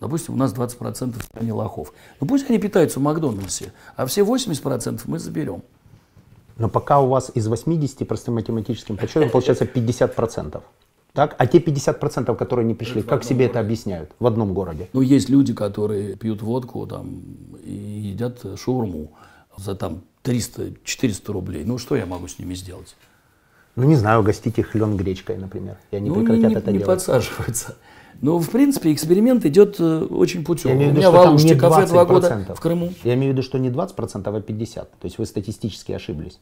[0.00, 1.92] Допустим, у нас 20% в стране лохов.
[2.20, 5.62] Ну пусть они питаются в Макдональдсе, а все 80% мы заберем.
[6.58, 10.60] Но пока у вас из 80 простым математическим подсчетом получается 50%.
[11.12, 11.34] Так?
[11.38, 14.88] А те 50%, которые не пришли, как себе это объясняют в одном городе?
[14.92, 17.22] Ну, есть люди, которые пьют водку там,
[17.64, 19.12] и едят э, шаурму
[19.62, 21.64] за там 300-400 рублей.
[21.64, 22.94] Ну, что я могу с ними сделать?
[23.74, 25.78] Ну, не знаю, угостить их лен гречкой, например.
[25.90, 26.86] И они ну, прекратят не, это не делать.
[26.86, 27.76] подсаживаются.
[28.20, 30.70] Но, в принципе, эксперимент идет э, очень путем.
[30.70, 32.54] Я имею в У виду, меня что в Алуште не кафе два года 20%.
[32.54, 32.92] в Крыму.
[33.02, 34.74] Я имею в виду, что не 20%, а 50%.
[34.74, 36.38] То есть вы статистически ошиблись.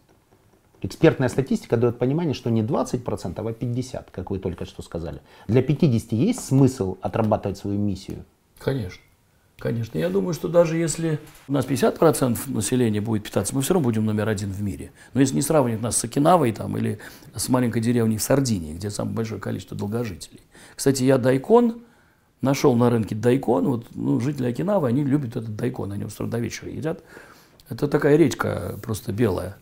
[0.83, 5.21] Экспертная статистика дает понимание, что не 20%, а 50%, как вы только что сказали.
[5.47, 8.25] Для 50 есть смысл отрабатывать свою миссию?
[8.59, 9.01] Конечно.
[9.61, 9.99] Конечно.
[9.99, 14.07] Я думаю, что даже если у нас 50% населения будет питаться, мы все равно будем
[14.07, 14.91] номер один в мире.
[15.13, 16.99] Но если не сравнивать нас с Окинавой там, или
[17.35, 20.41] с маленькой деревней в Сардинии, где самое большое количество долгожителей.
[20.75, 21.83] Кстати, я дайкон
[22.41, 23.67] нашел на рынке дайкон.
[23.67, 27.03] Вот, ну, жители Окинавы, они любят этот дайкон, они с утра до вечера едят.
[27.69, 29.57] Это такая редька просто белая.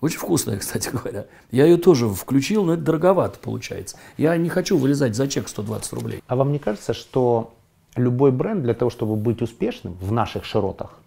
[0.00, 1.26] Очень вкусная, кстати говоря.
[1.52, 3.96] Я ее тоже включил, но это дороговато получается.
[4.16, 6.24] Я не хочу вылезать за чек 120 рублей.
[6.26, 7.54] А вам не кажется, что
[7.96, 10.98] любой бренд для того, чтобы быть успешным в наших широтах,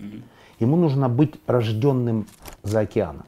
[0.59, 2.27] ему нужно быть рожденным
[2.63, 3.25] за океаном?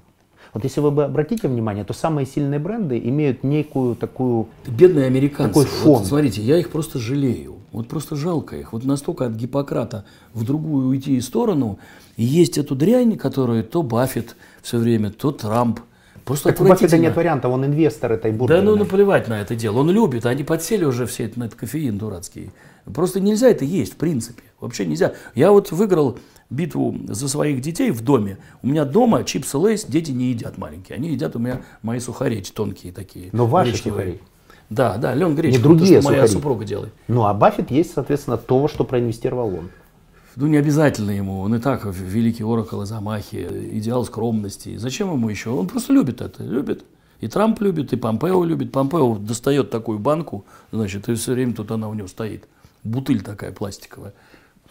[0.53, 4.47] Вот если вы бы обратите внимание, то самые сильные бренды имеют некую такую...
[4.65, 5.49] Бедные американцы.
[5.49, 5.99] Такой фон.
[5.99, 7.55] Вот, смотрите, я их просто жалею.
[7.71, 8.73] Вот просто жалко их.
[8.73, 11.77] Вот настолько от Гиппократа в другую уйти сторону.
[12.15, 15.81] И есть эту дрянь, которую то Баффет все время, то Трамп.
[16.25, 18.65] Просто Так у Баффета нет варианта, он инвестор этой Да бургерной.
[18.65, 19.79] ну наплевать на это дело.
[19.79, 22.51] Он любит, они подсели уже все это, на этот кофеин дурацкий.
[22.93, 24.43] Просто нельзя это есть, в принципе.
[24.59, 25.13] Вообще нельзя.
[25.35, 26.17] Я вот выиграл
[26.49, 28.37] битву за своих детей в доме.
[28.61, 30.95] У меня дома чипсы лейс дети не едят маленькие.
[30.95, 33.29] Они едят у меня мои сухари тонкие такие.
[33.33, 34.05] Но ваши гречневые.
[34.05, 34.21] сухари.
[34.69, 35.57] Да, да, Лен Гречка.
[35.57, 36.93] Не другие то, что моя супруга делает.
[37.07, 39.69] Ну, а Баффет есть, соответственно, то, что проинвестировал он.
[40.35, 41.39] Ну, не обязательно ему.
[41.39, 44.77] Он и так великий оракл и замахи, идеал скромности.
[44.77, 45.51] Зачем ему еще?
[45.51, 46.43] Он просто любит это.
[46.43, 46.83] Любит.
[47.21, 48.71] И Трамп любит, и Помпео любит.
[48.71, 52.47] Помпео достает такую банку, значит, и все время тут она у него стоит.
[52.87, 54.13] Бутыль такая пластиковая.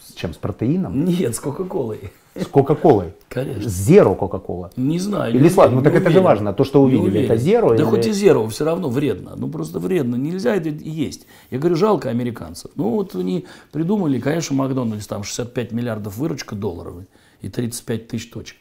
[0.01, 0.33] С чем?
[0.35, 1.05] С протеином?
[1.05, 2.13] Нет, с Кока-Колой.
[2.35, 3.15] С Кока-Колой?
[3.29, 3.69] Конечно.
[3.69, 4.71] Зеро Кока-Кола?
[4.77, 5.35] Не знаю.
[5.35, 7.77] Или не слад, уверен, ну так это же важно, то, что увидели, это зеро Да
[7.77, 9.35] или- хоть и зеро, все равно вредно.
[9.37, 10.17] Ну просто вредно.
[10.17, 11.27] Нельзя это есть.
[11.51, 12.71] Я говорю, жалко американцев.
[12.77, 17.07] Ну вот они придумали, конечно, Макдональдс, там 65 миллиардов выручка долларовая
[17.41, 18.59] и 35 тысяч точек.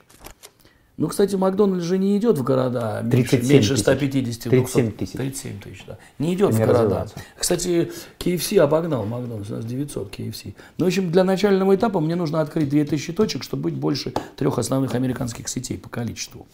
[0.97, 3.81] Ну, кстати, Макдональдс же не идет в города меньше, 37 меньше тысяч.
[3.81, 4.97] 150 37 200.
[4.97, 5.11] тысяч.
[5.13, 5.97] 37 тысяч, да.
[6.19, 7.07] Не идет Не в города.
[7.37, 10.55] Кстати, KFC обогнал Макдональдс, у нас 900 KFC.
[10.77, 14.57] Ну, в общем, для начального этапа мне нужно открыть 2000 точек, чтобы быть больше трех
[14.57, 16.47] основных американских сетей по количеству.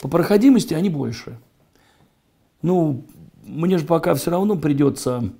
[0.00, 1.38] По проходимости они больше.
[2.62, 3.04] Ну,
[3.44, 5.30] мне же пока все равно придется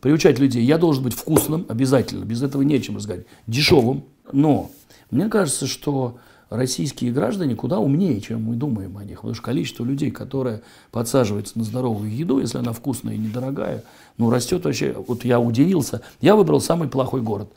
[0.00, 0.62] приучать людей.
[0.62, 3.28] Я должен быть вкусным обязательно, без этого нечем разговаривать.
[3.46, 4.04] Дешевым.
[4.32, 4.70] Но
[5.10, 6.18] мне кажется, что
[6.50, 9.16] российские граждане куда умнее, чем мы думаем о них.
[9.16, 13.82] Потому что количество людей, которые подсаживаются на здоровую еду, если она вкусная и недорогая,
[14.16, 14.94] ну, растет вообще.
[15.06, 16.02] Вот я удивился.
[16.20, 17.50] Я выбрал самый плохой город.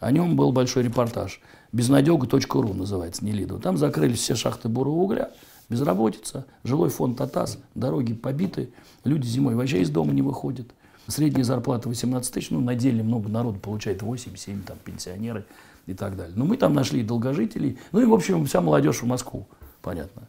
[0.00, 1.40] О нем был большой репортаж.
[1.72, 3.58] Безнадега.ру называется, не Лидо.
[3.58, 5.30] Там закрылись все шахты бурого угля,
[5.68, 8.70] безработица, жилой фонд Татас, дороги побиты,
[9.04, 10.66] люди зимой вообще из дома не выходят.
[11.08, 15.44] Средняя зарплата 18 тысяч, ну, на деле много народу получает 8-7, там, пенсионеры
[15.86, 16.34] и так далее.
[16.36, 19.46] Но мы там нашли и долгожителей, ну и, в общем, вся молодежь в Москву,
[19.82, 20.28] понятно.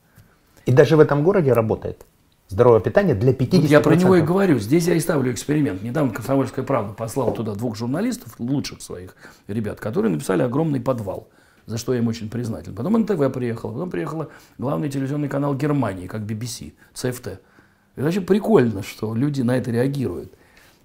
[0.65, 2.05] И даже в этом городе работает
[2.49, 3.61] здоровое питание для 50%.
[3.61, 4.59] Вот я про него и говорю.
[4.59, 5.81] Здесь я и ставлю эксперимент.
[5.83, 9.15] Недавно «Комсомольская правда» послала туда двух журналистов, лучших своих
[9.47, 11.29] ребят, которые написали огромный подвал,
[11.65, 12.75] за что я им очень признателен.
[12.75, 17.39] Потом НТВ приехала, потом приехала главный телевизионный канал Германии, как BBC, ЦФТ.
[17.95, 20.31] И вообще прикольно, что люди на это реагируют.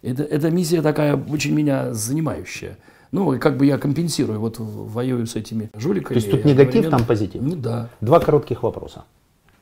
[0.02, 2.76] Это, эта миссия такая очень меня занимающая.
[3.12, 6.14] Ну, и как бы я компенсирую, вот воюю с этими жуликами.
[6.14, 7.42] То есть тут негатив, там позитив?
[7.42, 7.88] Ну да.
[8.00, 9.04] Два коротких вопроса.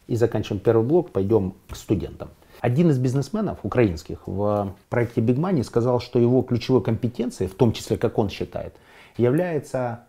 [0.07, 2.29] И заканчиваем первый блок, пойдем к студентам.
[2.61, 7.73] Один из бизнесменов украинских в проекте Big Money сказал, что его ключевой компетенцией, в том
[7.73, 8.75] числе, как он считает,
[9.17, 10.01] является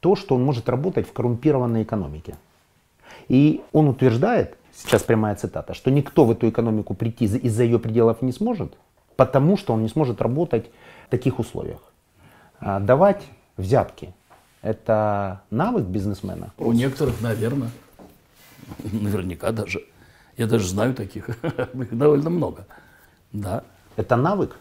[0.00, 2.36] то, что он может работать в коррумпированной экономике.
[3.28, 7.78] И он утверждает, сейчас прямая цитата, что никто в эту экономику прийти за- из-за ее
[7.78, 8.74] пределов не сможет,
[9.16, 10.70] потому что он не сможет работать
[11.06, 11.80] в таких условиях.
[12.60, 13.22] А, Давать
[13.56, 14.14] взятки–
[14.62, 16.52] это навык бизнесмена?
[16.58, 17.70] У некоторых, наверное.
[18.92, 19.82] Наверняка даже.
[20.36, 21.28] Я даже знаю таких.
[21.74, 22.66] Их довольно много.
[23.32, 23.62] Да.
[23.96, 24.56] Это навык?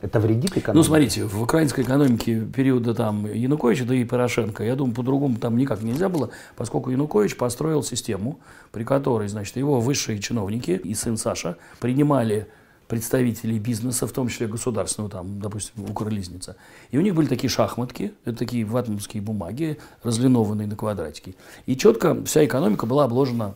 [0.00, 0.72] Это вредит экономике?
[0.74, 5.56] Ну, смотрите, в украинской экономике периода там Януковича, да и Порошенко, я думаю, по-другому там
[5.56, 8.38] никак нельзя было, поскольку Янукович построил систему,
[8.72, 12.46] при которой, значит, его высшие чиновники и сын Саша принимали
[12.88, 16.56] представителей бизнеса, в том числе государственного, там, допустим, Укрлизница.
[16.90, 21.34] И у них были такие шахматки, это такие ватманские бумаги, разлинованные на квадратики.
[21.66, 23.54] И четко вся экономика была обложена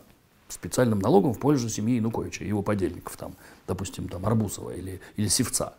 [0.49, 3.33] специальным налогом в пользу семьи Януковича, его подельников, там,
[3.67, 5.73] допустим, там, Арбусова или, или Севца.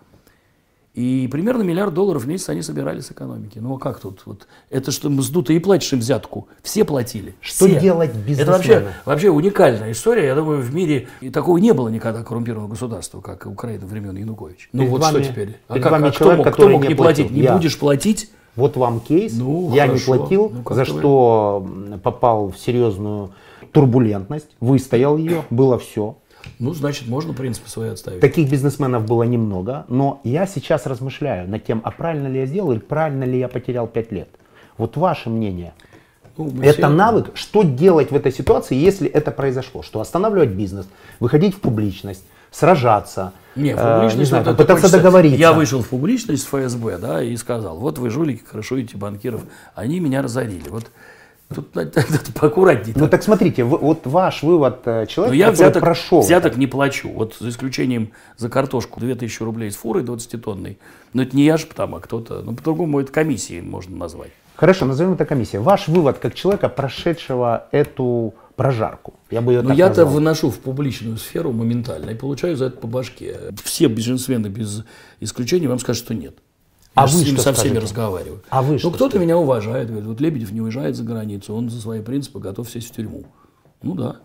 [0.94, 3.58] И примерно миллиард долларов в месяц они собирали с экономики.
[3.58, 4.20] Ну а как тут?
[4.26, 6.48] Вот, это что мзду ты и платишь им взятку.
[6.62, 7.34] Все платили.
[7.40, 7.80] Что Все.
[7.80, 8.52] делать Это бизнесмену?
[8.52, 10.26] вообще, вообще уникальная история.
[10.26, 14.68] Я думаю, в мире и такого не было никогда коррумпированного государства, как Украина времен Януковича.
[14.72, 15.56] Ну Перед вот вами- что теперь?
[15.68, 17.30] А как, а кто человек, мог, кто мог не не платить?
[17.30, 17.56] Не Я.
[17.56, 18.30] будешь платить?
[18.54, 19.32] Вот вам кейс.
[19.34, 20.14] Ну, я не хорошо.
[20.18, 21.66] платил, Ну, за вы- что
[22.02, 23.30] попал в серьезную
[23.72, 26.16] турбулентность, выстоял ее, было все.
[26.58, 28.20] Ну, значит, можно, в принципе, свои отставить.
[28.20, 32.72] Таких бизнесменов было немного, но я сейчас размышляю над тем, а правильно ли я сделал
[32.72, 34.28] или правильно ли я потерял 5 лет.
[34.78, 35.74] Вот ваше мнение.
[36.36, 39.82] Ну, Это все- навык, что делать в этой ситуации, если это произошло?
[39.82, 40.88] Что останавливать бизнес,
[41.20, 45.38] выходить в публичность, сражаться, Не, э, публичность, не знаю, это пытаться хочется- договориться.
[45.38, 49.42] Я вышел в публичность с ФСБ, да, и сказал, вот вы жулики, крышуете банкиров,
[49.74, 50.68] они меня разорили.
[50.70, 50.90] Вот
[51.52, 51.92] тут надо,
[52.38, 52.94] поаккуратнее.
[52.98, 56.20] Ну так смотрите, вы- вот ваш вывод э, Но человека, я который взяток, прошел.
[56.20, 57.10] взяток не плачу.
[57.10, 60.78] Вот за исключением за картошку 2000 рублей с фурой 20-тонной.
[61.12, 62.42] Но это не я же там, а кто-то.
[62.42, 64.30] Ну, по-другому это комиссией можно назвать.
[64.54, 65.60] Хорошо, назовем это комиссия.
[65.60, 69.14] Ваш вывод как человека, прошедшего эту прожарку.
[69.30, 72.76] Я бы ее Но Ну, я-то выношу в публичную сферу моментально и получаю за это
[72.76, 73.36] по башке.
[73.64, 74.84] Все бизнесмены без
[75.20, 76.36] исключения вам скажут, что нет.
[76.94, 78.42] А Я вы с что со всеми разговариваю.
[78.50, 79.88] А вы ну, что кто-то меня уважает.
[79.88, 83.24] Говорит, вот Лебедев не уезжает за границу, он за свои принципы готов сесть в тюрьму.
[83.82, 84.16] Ну да.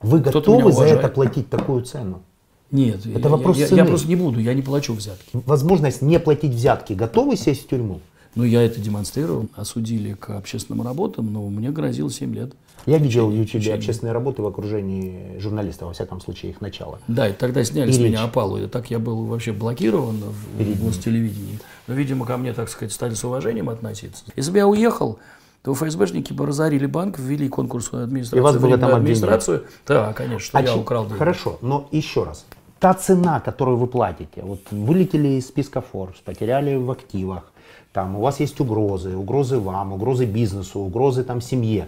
[0.00, 2.22] Вы готовы за это платить такую цену?
[2.70, 3.84] Нет, Это я, вопрос я, я цены.
[3.86, 5.30] просто не буду, я не плачу взятки.
[5.32, 6.94] Возможность не платить взятки.
[6.94, 8.00] Готовы сесть в тюрьму?
[8.34, 12.52] Ну, я это демонстрировал, осудили к общественным работам, но мне грозил 7 лет.
[12.86, 13.74] Я видел в YouTube Течение.
[13.78, 16.98] общественные работы в окружении журналистов, во всяком случае, их начало.
[17.08, 18.08] Да, и тогда сняли И с речь.
[18.08, 18.58] меня опалу.
[18.58, 21.58] И так я был вообще блокирован в, в Гостелевидении.
[21.86, 24.24] Но, видимо, ко мне, так сказать, стали с уважением относиться.
[24.36, 25.18] Если бы я уехал,
[25.62, 28.40] то ФСБшники бы разорили банк, ввели конкурсную администрацию.
[28.40, 29.16] И вас бы в этом временную обвинили.
[29.24, 29.64] администрацию.
[29.86, 31.18] Да, конечно, что А я чи- украл деньги.
[31.18, 32.44] Хорошо, но еще раз.
[32.80, 37.50] Та цена, которую вы платите, вот вылетели из списка Forbes, потеряли в активах,
[37.94, 41.86] там у вас есть угрозы, угрозы вам, угрозы бизнесу, угрозы там семье.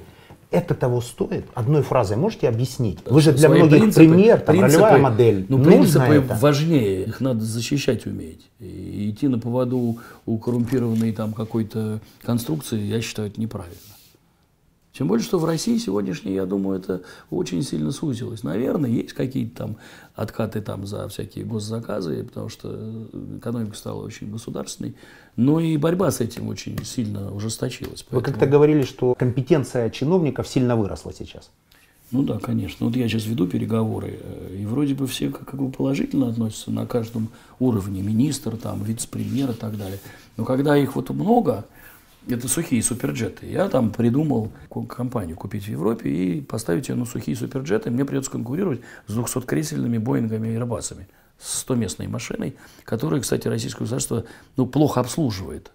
[0.53, 1.45] Это того стоит?
[1.55, 3.01] Одной фразой можете объяснить?
[3.07, 5.47] Вы же для Свои многих принципы- пример, там, принципы- ролевая модель.
[5.49, 6.39] Ну, принципы это?
[6.41, 8.47] важнее, их надо защищать уметь.
[8.61, 13.75] И идти на поводу у коррумпированной там какой-то конструкции, я считаю, это неправильно.
[14.97, 18.43] Тем более, что в России сегодняшней, я думаю, это очень сильно сузилось.
[18.43, 19.77] Наверное, есть какие-то там
[20.15, 23.07] откаты там за всякие госзаказы, потому что
[23.37, 24.95] экономика стала очень государственной.
[25.37, 28.07] Но и борьба с этим очень сильно ужесточилась.
[28.11, 31.51] Вы Поэтому- как-то говорили, что компетенция чиновников сильно выросла сейчас.
[32.11, 32.87] Ну да, конечно.
[32.87, 36.71] Вот я сейчас веду переговоры, э, и вроде бы все как, как бы положительно относятся
[36.71, 37.29] на каждом
[37.59, 39.99] уровне, министр, там, вице-премьер и так далее.
[40.37, 41.67] Но когда их вот много,
[42.29, 43.47] это сухие суперджеты.
[43.47, 47.91] Я там придумал ко- компанию купить в Европе и поставить ее на сухие суперджеты.
[47.91, 51.07] Мне придется конкурировать с 200-кресельными Боингами и Airbus'ами
[51.39, 54.25] с 100-местной машиной, которая, кстати, российское государство
[54.57, 55.73] ну, плохо обслуживает.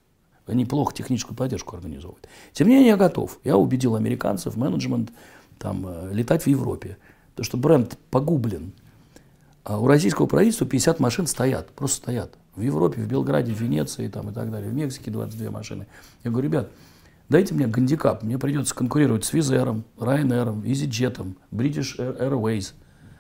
[0.48, 2.28] Они плохо техническую поддержку организовывают.
[2.52, 3.40] Тем не менее, я готов.
[3.44, 5.12] Я убедил американцев, менеджмент,
[5.60, 6.98] там, э, летать в Европе.
[7.32, 8.74] Потому что бренд погублен.
[9.64, 12.38] А у российского правительства 50 машин стоят, просто стоят.
[12.56, 14.70] В Европе, в Белграде, в Венеции там, и так далее.
[14.70, 15.88] В Мексике 22 машины.
[16.24, 16.72] Я говорю, ребят,
[17.30, 18.24] дайте мне гандикап.
[18.24, 22.74] Мне придется конкурировать с Air, Ryanair, EasyJet, British Airways.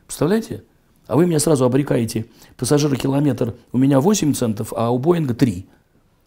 [0.06, 0.64] Представляете?
[1.08, 5.68] А вы меня сразу обрекаете, пассажирокилометр у меня 8 центов, а у Боинга 3.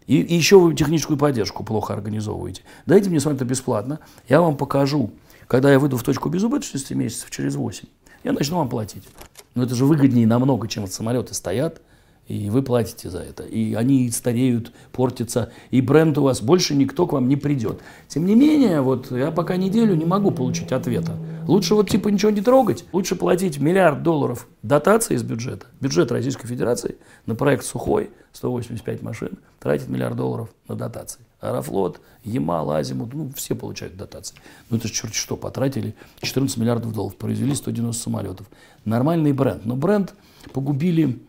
[0.07, 2.61] И, и еще вы техническую поддержку плохо организовываете.
[2.85, 5.11] Дайте мне с вами это бесплатно, я вам покажу.
[5.47, 7.87] Когда я выйду в точку безубыточности месяцев через 8,
[8.23, 9.07] я начну вам платить.
[9.53, 11.81] Но это же выгоднее намного, чем вот самолеты стоят,
[12.27, 13.43] и вы платите за это.
[13.43, 17.79] И они стареют, портятся, и бренд у вас больше никто к вам не придет.
[18.07, 21.15] Тем не менее, вот я пока неделю не могу получить ответа.
[21.47, 26.47] Лучше вот типа ничего не трогать, лучше платить миллиард долларов дотации из бюджета, бюджет Российской
[26.47, 26.95] Федерации
[27.27, 31.19] на проект «Сухой», 185 машин, тратит миллиард долларов на дотации.
[31.39, 34.35] Аэрофлот, Ямал, Азимут, ну, все получают дотации.
[34.69, 38.47] Ну, это ж черт что, потратили 14 миллиардов долларов, произвели 190 самолетов.
[38.83, 39.65] Нормальный бренд.
[39.65, 40.15] Но бренд
[40.53, 41.19] погубили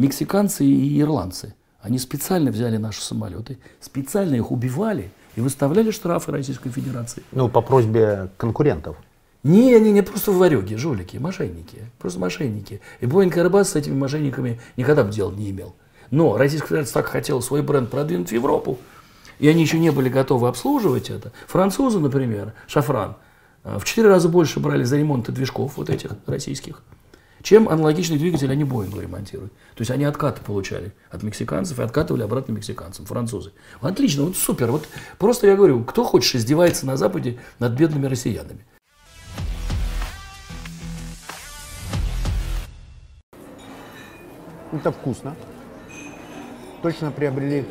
[0.00, 1.54] мексиканцы и ирландцы.
[1.82, 7.22] Они специально взяли наши самолеты, специально их убивали и выставляли штрафы Российской Федерации.
[7.32, 8.96] Ну, по просьбе конкурентов.
[9.42, 11.84] Не, не, не, просто варюги, жулики, мошенники.
[11.98, 12.80] Просто мошенники.
[13.00, 15.74] И Боинг Airbus с этими мошенниками никогда бы дела не имел.
[16.10, 18.78] Но Российская Федерация так хотела свой бренд продвинуть в Европу,
[19.38, 21.32] и они еще не были готовы обслуживать это.
[21.46, 23.16] Французы, например, Шафран,
[23.64, 26.82] э, в четыре раза больше брали за ремонт движков вот этих российских,
[27.42, 29.52] чем аналогичный двигатель они Боингу ремонтируют.
[29.74, 33.52] То есть они откаты получали от мексиканцев и откатывали обратно мексиканцам, французы.
[33.80, 34.70] Отлично, вот супер.
[34.70, 34.86] Вот
[35.18, 38.64] просто я говорю, кто хочешь издевается на Западе над бедными россиянами.
[44.72, 45.34] Это вкусно.
[46.82, 47.64] Точно приобрели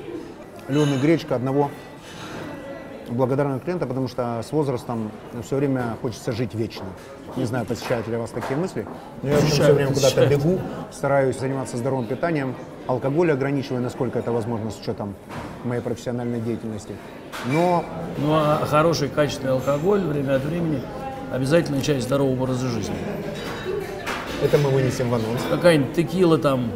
[0.68, 1.72] Лен и гречка одного
[3.10, 5.12] благодарного клиента, потому что с возрастом
[5.44, 6.86] все время хочется жить вечно.
[7.36, 8.86] Не знаю, посещают ли вас такие мысли.
[9.22, 10.60] Но я все время куда-то бегу,
[10.92, 12.56] стараюсь заниматься здоровым питанием,
[12.88, 15.16] алкоголь ограничиваю, насколько это возможно с учетом
[15.64, 16.94] моей профессиональной деятельности.
[17.46, 17.86] Но
[18.18, 20.82] Ну а хороший качественный алкоголь время от времени
[21.32, 22.96] обязательная часть здорового образа жизни.
[24.44, 25.42] это мы вынесем в анонс.
[25.50, 26.72] Какая-нибудь текила там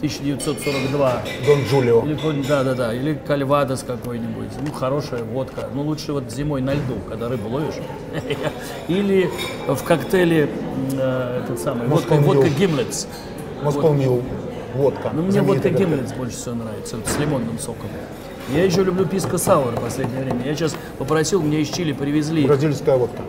[0.00, 2.02] 1942, Дон Джулио.
[2.04, 6.94] или какой-нибудь, да-да-да, или кальвадос какой-нибудь, ну хорошая водка, ну лучше вот зимой на льду,
[7.08, 7.74] когда рыбу ловишь,
[8.88, 9.30] или
[9.68, 10.48] в коктейле
[10.92, 12.48] э, этот самый, водка, водка.
[12.48, 13.06] Гимлетс.
[13.62, 14.22] Москва Мил.
[14.74, 15.10] Водка.
[15.12, 15.68] Ну, мне водка.
[15.68, 17.88] Гимлетс больше всего нравится, вот с лимонным соком.
[18.54, 20.44] Я еще люблю писка сауэр в последнее время.
[20.44, 23.22] Я сейчас попросил, мне из Чили привезли Бразильская водка.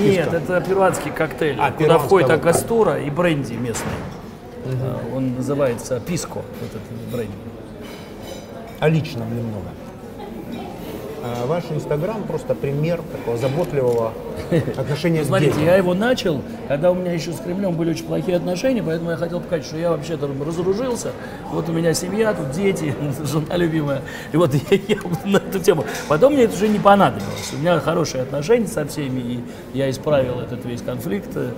[0.00, 2.48] Нет, это перуанский коктейль, А, куда входит водка.
[2.48, 3.92] акастура и бренди местный.
[4.64, 6.82] А, Он называется писко, этот
[7.12, 7.32] бренди.
[8.80, 9.68] О личном немного.
[11.22, 14.14] А Ваш Инстаграм просто пример такого заботливого
[14.78, 18.38] отношения к Смотрите, я его начал, когда у меня еще с Кремлем были очень плохие
[18.38, 21.12] отношения, поэтому я хотел показать, что я вообще-то разоружился.
[21.50, 22.94] Вот у меня семья, тут дети,
[23.24, 24.00] жена любимая.
[24.32, 24.96] И вот я, я
[25.26, 25.84] на эту тему.
[26.08, 27.52] Потом мне это уже не понадобилось.
[27.52, 29.40] У меня хорошие отношения со всеми, и
[29.74, 31.50] я исправил этот весь конфликт э,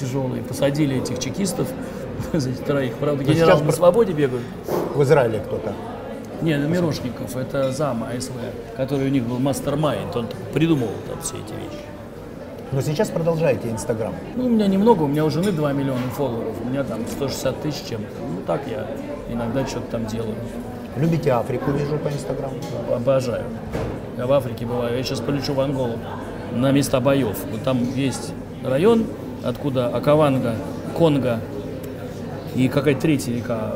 [0.00, 0.40] тяжелый.
[0.40, 1.68] Посадили этих чекистов,
[2.32, 2.94] этих троих.
[2.94, 4.44] Правда, Но генерал сейчас на свободе бегают.
[4.94, 5.72] В Израиле кто-то.
[6.42, 8.32] Не, ну, Мирошников, это зам АСВ,
[8.76, 11.84] который у них был мастер-майнд, он придумывал там все эти вещи.
[12.72, 14.14] Но сейчас продолжаете Инстаграм.
[14.36, 17.60] Ну, у меня немного, у меня у жены 2 миллиона фолловеров, у меня там 160
[17.60, 18.14] тысяч чем-то.
[18.20, 18.86] Ну, так я
[19.30, 20.36] иногда что-то там делаю.
[20.96, 22.54] Любите Африку, вижу по Инстаграму.
[22.94, 23.44] Обожаю.
[24.16, 25.98] Я в Африке бываю, я сейчас полечу в Анголу
[26.52, 27.36] на места боев.
[27.50, 28.32] Вот там есть
[28.64, 29.04] район,
[29.44, 30.54] откуда Акаванга,
[30.96, 31.40] Конго
[32.54, 33.74] и какая-то третья река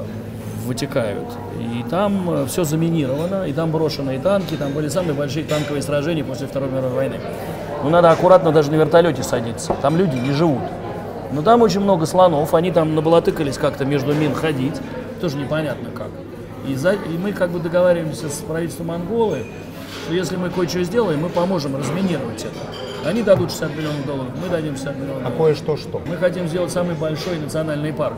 [0.64, 1.29] вытекают.
[1.61, 6.25] И там все заминировано, и там брошены и танки, там были самые большие танковые сражения
[6.25, 7.16] после Второй мировой войны.
[7.83, 10.62] Ну, надо аккуратно даже на вертолете садиться, там люди не живут.
[11.33, 14.77] Но там очень много слонов, они там набалатыкались как-то между мин ходить,
[15.20, 16.09] тоже непонятно как.
[16.66, 19.45] И, за, и мы как бы договариваемся с правительством Анголы,
[20.05, 23.09] что если мы кое-что сделаем, мы поможем разминировать это.
[23.09, 26.01] Они дадут 60 миллионов долларов, мы дадим 60 миллионов А кое-что что?
[26.07, 28.16] Мы хотим сделать самый большой национальный парк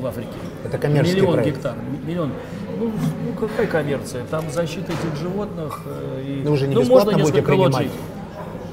[0.00, 0.28] в Африке.
[0.64, 1.56] Это коммерческий Миллион проект.
[1.56, 1.74] гектар.
[2.06, 2.32] Миллион.
[2.78, 2.86] Ну,
[3.26, 4.24] ну, какая коммерция?
[4.30, 5.80] Там защита этих животных.
[5.86, 7.90] э, И, Ну, вы же не ну, можно бесплатно будете несколько принимать лоджий.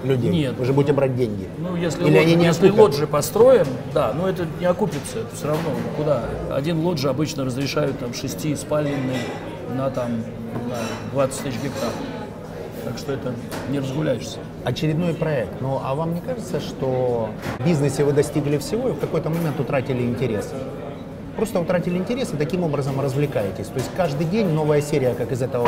[0.03, 0.29] людей?
[0.31, 0.55] Нет.
[0.57, 1.47] Вы же будете брать деньги.
[1.59, 2.85] Ну, если, Или лодж- они не если окупят?
[2.85, 6.23] лоджи построим, да, но это не окупится, это все равно куда.
[6.51, 8.95] Один лоджи обычно разрешают там шести спальный
[9.75, 10.09] на там
[10.67, 11.89] знаю, 20 тысяч гектар.
[12.83, 13.31] Так что это
[13.69, 14.39] не разгуляешься.
[14.65, 15.61] Очередной проект.
[15.61, 19.59] Ну, а вам не кажется, что в бизнесе вы достигли всего и в какой-то момент
[19.59, 20.51] утратили интерес?
[21.35, 23.67] Просто утратили интерес и таким образом развлекаетесь.
[23.67, 25.67] То есть каждый день новая серия, как из этого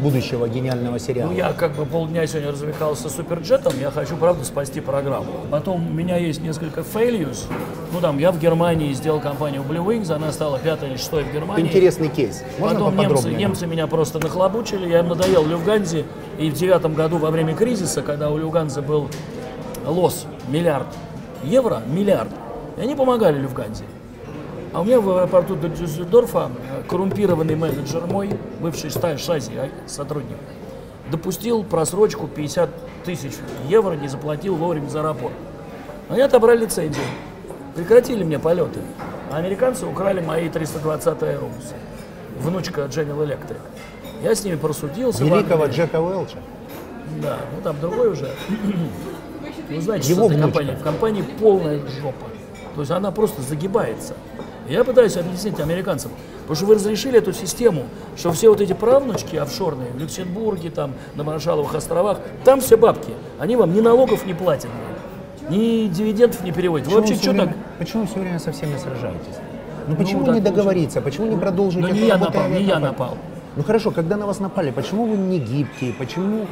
[0.00, 1.30] будущего гениального сериала.
[1.30, 5.32] Ну, я как бы полдня сегодня развлекался суперджетом, я хочу, правда, спасти программу.
[5.50, 7.44] Потом у меня есть несколько failures.
[7.92, 11.32] Ну, там, я в Германии сделал компанию Blue Wings, она стала пятой или шестой в
[11.32, 11.66] Германии.
[11.66, 12.42] Интересный кейс.
[12.58, 16.04] Можно Потом немцы, немцы меня просто нахлобучили, я им надоел Люфганзе.
[16.38, 19.08] И в девятом году во время кризиса, когда у Люфганза был
[19.86, 20.86] лос миллиард
[21.44, 22.30] евро, миллиард,
[22.76, 23.84] и они помогали Люфганзе.
[24.72, 30.38] А у меня в аэропорту до Дюссельдорфа э, коррумпированный менеджер мой, бывший шази а, сотрудник,
[31.10, 32.70] допустил просрочку 50
[33.04, 33.32] тысяч
[33.68, 35.34] евро, не заплатил вовремя за аэропорт.
[36.08, 37.04] Они отобрали лицензию,
[37.74, 38.80] прекратили мне полеты.
[39.30, 41.74] А американцы украли мои 320 Aeromus,
[42.38, 43.58] внучка General Electric.
[44.22, 45.22] Я с ними просудился.
[45.22, 45.66] Великого.
[45.66, 46.38] Джека Уэлча.
[47.20, 48.30] Да, ну там другой уже.
[49.68, 52.26] Вы знаете, Его что в компании полная жопа.
[52.74, 54.14] То есть она просто загибается.
[54.72, 57.82] Я пытаюсь объяснить американцам, потому что вы разрешили эту систему,
[58.16, 63.12] что все вот эти правнучки офшорные в Люксембурге, там, на Маршаловых островах, там все бабки.
[63.38, 64.70] Они вам ни налогов не платят,
[65.50, 66.86] ни дивидендов не переводят.
[66.86, 67.54] Вы вообще вы всё что так?
[67.78, 69.36] почему все время со всеми сражаетесь?
[69.88, 70.44] Ну почему так не получилось.
[70.44, 71.00] договориться?
[71.02, 73.18] Почему не продолжить эту не я напал, не я напал.
[73.56, 75.92] Ну хорошо, когда на вас напали, почему вы не гибкие?
[75.92, 76.46] Почему,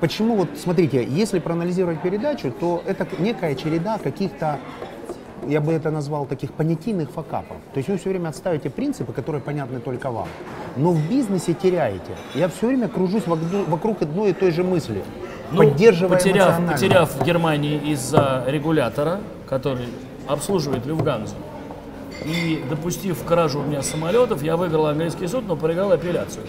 [0.00, 4.58] почему вот, смотрите, если проанализировать передачу, то это некая череда каких-то,
[5.48, 7.56] я бы это назвал, таких понятийных факапов.
[7.72, 10.28] То есть вы все время отставите принципы, которые понятны только вам.
[10.76, 12.16] Но в бизнесе теряете.
[12.34, 15.02] Я все время кружусь вокруг, одной и той же мысли.
[15.52, 19.88] Ну, поддерживая потеряв, потеряв в Германии из-за регулятора, который
[20.28, 21.34] обслуживает Люфганзу,
[22.24, 26.44] и допустив кражу у меня самолетов, я выиграл английский суд, но проиграл апелляцию.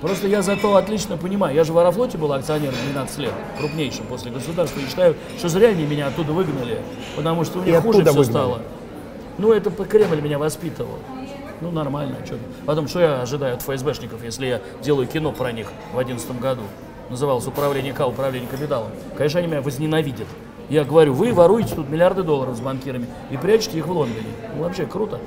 [0.00, 4.30] Просто я зато отлично понимаю, я же в Аэрофлоте был акционером 12 лет, крупнейшим после
[4.30, 6.80] государства, и считаю, что зря они меня оттуда выгнали,
[7.16, 8.32] потому что у И них хуже оттуда все выгнали.
[8.32, 8.60] стало.
[9.38, 10.98] Ну, это Кремль меня воспитывал.
[11.62, 12.16] Ну, нормально.
[12.26, 12.36] Что.
[12.66, 16.62] Потом, что я ожидаю от ФСБшников, если я делаю кино про них в 2011 году?
[17.08, 18.88] Называлось «Управление К, управление капиталом».
[19.16, 20.26] Конечно, они меня возненавидят.
[20.68, 24.26] Я говорю, вы воруете тут миллиарды долларов с банкирами и прячете их в Лондоне.
[24.56, 25.20] Ну, вообще круто.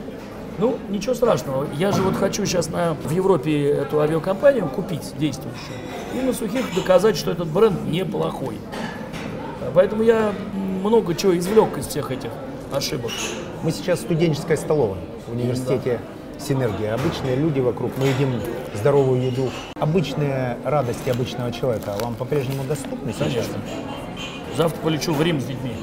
[0.59, 1.67] Ну, ничего страшного.
[1.77, 5.77] Я же вот хочу сейчас на, в Европе эту авиакомпанию купить действующую
[6.13, 8.57] и на сухих доказать, что этот бренд неплохой.
[9.73, 10.33] Поэтому я
[10.83, 12.31] много чего извлек из всех этих
[12.73, 13.11] ошибок.
[13.63, 14.97] Мы сейчас в студенческой столовой
[15.27, 16.01] в университете
[16.37, 16.93] Синергия.
[16.93, 18.41] Обычные люди вокруг, мы едим
[18.75, 19.49] здоровую еду.
[19.79, 23.27] Обычные радости обычного человека вам по-прежнему доступны сейчас?
[23.27, 23.55] Конечно.
[24.57, 25.73] Завтра полечу в Рим с детьми.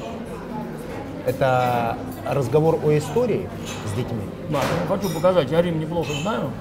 [1.25, 3.49] Это разговор о истории
[3.91, 4.21] с детьми.
[4.49, 5.51] Да, хочу показать.
[5.51, 6.51] Я Рим неплохо знаю.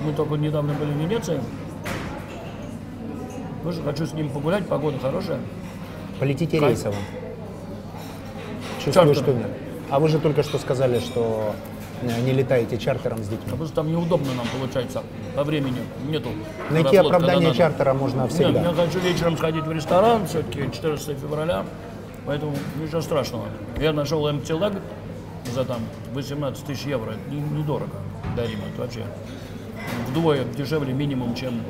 [0.00, 1.40] Мы только недавно были в Венеции.
[3.64, 5.38] Тоже хочу с ним погулять, погода хорошая.
[6.20, 6.70] Полетите Кайф.
[6.72, 6.98] рейсовым.
[8.84, 9.14] Чувствую, Чартером.
[9.14, 9.50] что нет.
[9.90, 11.54] А вы же только что сказали, что
[12.02, 13.44] э, не летаете чартером с детьми.
[13.44, 15.02] Потому что там неудобно нам получается
[15.34, 15.78] по времени.
[16.08, 16.30] Нету.
[16.70, 18.62] Найти аэрофлота, оправдание чартера можно Нет, всегда.
[18.62, 21.64] я хочу вечером сходить в ресторан, все-таки 14 февраля,
[22.26, 23.46] поэтому ничего страшного.
[23.80, 24.80] Я нашел empty leg
[25.58, 25.80] за там
[26.14, 27.96] 18 тысяч евро, это не- недорого
[28.36, 29.02] до Рима, это вообще
[30.08, 31.60] вдвое дешевле минимум, чем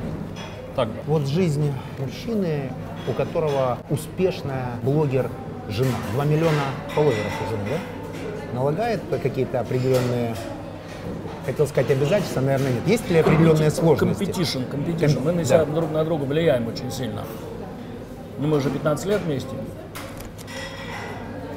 [0.76, 0.94] так бы.
[1.06, 2.70] Вот жизнь мужчины,
[3.08, 5.30] у которого успешная блогер
[5.70, 5.96] жена.
[6.12, 6.64] 2 миллиона
[6.94, 8.54] фолловеров у жены, да?
[8.54, 10.34] Налагает какие-то определенные
[11.46, 12.86] хотел сказать обязательства, наверное, нет.
[12.86, 14.24] Есть ли определенные сложности?
[14.26, 15.18] Competition, competition.
[15.24, 17.22] Мы на себя друг на друга влияем очень сильно.
[18.38, 19.48] Ну, мы уже 15 лет вместе.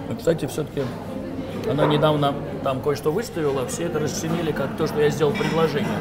[0.09, 0.83] И, кстати, все-таки
[1.69, 2.33] она недавно
[2.63, 5.99] там кое-что выставила, все это расценили как то, что я сделал предложение.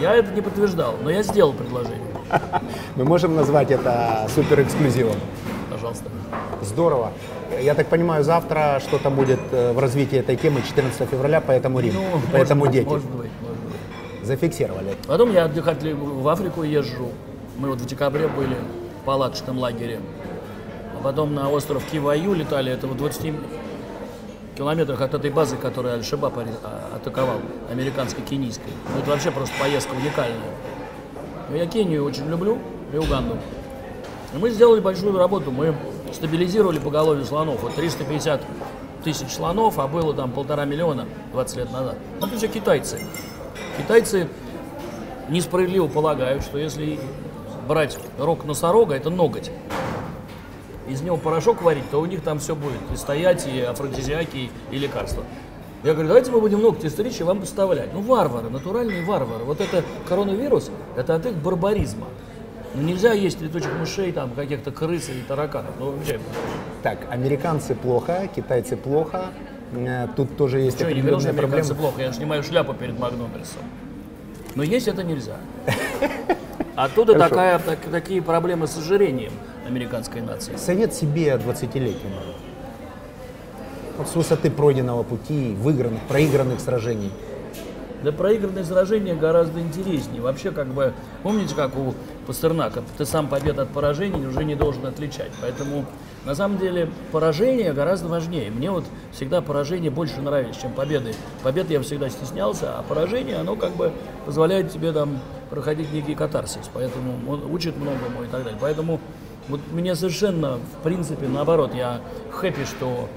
[0.00, 2.00] Я это не подтверждал, но я сделал предложение.
[2.96, 5.16] Мы можем назвать это супер эксклюзивом.
[5.70, 6.04] Пожалуйста.
[6.62, 7.12] Здорово.
[7.60, 11.94] Я так понимаю, завтра что-то будет э, в развитии этой темы 14 февраля, поэтому Рим,
[11.94, 12.86] Ну, поэтому может, дети.
[12.86, 14.26] Может быть, может быть.
[14.26, 14.94] Зафиксировали.
[15.06, 17.08] Потом я отдыхать в Африку езжу.
[17.58, 18.56] Мы вот в декабре были
[19.02, 20.00] в палаточном лагере.
[20.98, 22.72] А потом на остров Киваю летали.
[22.72, 23.34] Это в 20
[24.60, 27.38] километрах от этой базы, которую Аль-Шабаб а- атаковал,
[27.70, 28.70] американской кенийской.
[28.92, 30.36] Ну, это вообще просто поездка уникальная.
[31.48, 32.58] Но я Кению очень люблю
[32.92, 33.38] и Уганду.
[34.34, 35.50] И мы сделали большую работу.
[35.50, 35.74] Мы
[36.12, 37.62] стабилизировали поголовье слонов.
[37.62, 38.42] Вот 350
[39.02, 41.96] тысяч слонов, а было там полтора миллиона 20 лет назад.
[42.20, 43.00] Ну, Это все китайцы.
[43.78, 44.28] Китайцы
[45.30, 47.00] несправедливо полагают, что если
[47.66, 49.50] брать рог носорога, это ноготь,
[50.90, 52.80] из него порошок варить, то у них там все будет.
[52.92, 55.24] И стоять, и афродизиаки, и лекарства.
[55.82, 57.94] Я говорю, давайте мы будем ногти стричь и вам поставлять.
[57.94, 59.44] Ну, варвары, натуральные варвары.
[59.44, 62.06] Вот это коронавирус, это от их барбаризма.
[62.74, 65.72] Ну, нельзя есть летучих мышей, там, каких-то крыс и тараканов.
[65.80, 66.20] Ну, вообще,
[66.82, 69.26] Так, американцы плохо, китайцы плохо.
[69.72, 71.92] Э, Тут тоже есть что, я не говорил, что определенные американцы проблемы.
[71.96, 73.62] плохо, я снимаю шляпу перед Макдональдсом.
[74.54, 75.36] Но есть это нельзя.
[76.84, 77.28] Оттуда Хорошо.
[77.28, 79.32] такая, так- такие проблемы с ожирением
[79.66, 80.56] американской нации.
[80.56, 82.16] Совет себе 20-летнему.
[83.98, 87.12] Вот с высоты пройденного пути, выигранных, проигранных сражений.
[88.02, 90.22] Да проигранные сражения гораздо интереснее.
[90.22, 91.94] Вообще, как бы, помните, как у
[92.26, 95.32] Пастернака, ты сам победа от поражений уже не должен отличать.
[95.42, 95.84] Поэтому,
[96.24, 98.50] на самом деле, поражение гораздо важнее.
[98.50, 101.14] Мне вот всегда поражения больше нравились, чем победы.
[101.42, 103.92] Победы я всегда стеснялся, а поражение, оно как бы
[104.26, 105.18] позволяет тебе там
[105.48, 106.70] проходить некий катарсис.
[106.74, 108.58] Поэтому он учит многому и так далее.
[108.60, 109.00] Поэтому
[109.48, 112.00] вот мне совершенно, в принципе, наоборот, я
[112.30, 113.08] хэппи, что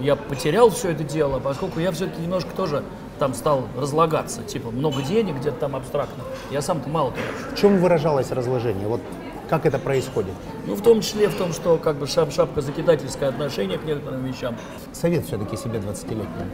[0.00, 2.82] я потерял все это дело, поскольку я все-таки немножко тоже
[3.18, 6.24] там стал разлагаться, типа много денег где-то там абстрактно.
[6.50, 7.12] Я сам-то мало.
[7.52, 8.86] В чем выражалось разложение?
[8.86, 9.00] Вот
[9.52, 10.32] как это происходит?
[10.66, 14.24] Ну, в том числе в том, что как бы шап шапка закидательское отношение к некоторым
[14.24, 14.56] вещам.
[14.94, 16.50] Совет все-таки себе 20-летнему.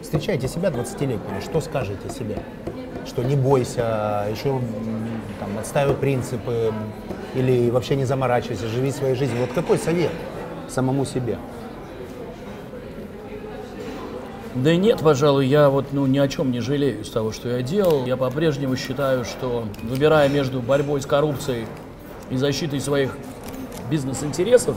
[0.00, 2.38] Встречайте себя 20-летнего, что скажете себе?
[3.06, 4.62] Что не бойся, еще
[5.38, 6.72] там, отстаивай принципы,
[7.34, 9.42] или вообще не заморачивайся, живи своей жизнью.
[9.42, 10.10] Вот какой совет
[10.70, 11.36] самому себе?
[14.54, 17.60] Да нет, пожалуй, я вот ну, ни о чем не жалею из того, что я
[17.60, 18.06] делал.
[18.06, 21.66] Я по-прежнему считаю, что выбирая между борьбой с коррупцией
[22.30, 23.16] и защитой своих
[23.90, 24.76] бизнес-интересов,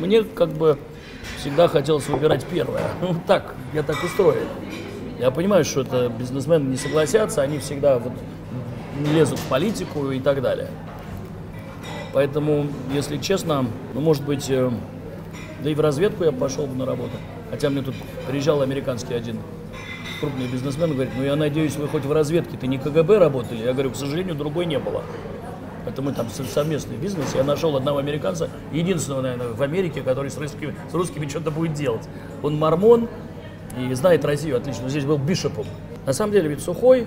[0.00, 0.78] мне как бы
[1.38, 2.82] всегда хотелось выбирать первое.
[3.00, 4.46] Ну так, я так устроен.
[5.18, 8.12] Я понимаю, что это бизнесмены не согласятся, они всегда вот
[9.14, 10.68] лезут в политику и так далее.
[12.12, 14.70] Поэтому, если честно, ну, может быть, э,
[15.62, 17.12] да и в разведку я пошел бы на работу.
[17.50, 17.94] Хотя мне тут
[18.26, 19.38] приезжал американский один
[20.20, 23.62] крупный бизнесмен, говорит, ну я надеюсь, вы хоть в разведке, ты не КГБ работали?
[23.62, 25.02] Я говорю, к сожалению, другой не было.
[25.86, 27.34] Это мы там со- совместный бизнес.
[27.34, 31.74] Я нашел одного американца, единственного, наверное, в Америке, который с русскими, с русскими что-то будет
[31.74, 32.02] делать.
[32.42, 33.08] Он мормон
[33.78, 34.88] и знает Россию отлично.
[34.88, 35.66] Здесь был бишопом.
[36.04, 37.06] На самом деле ведь Сухой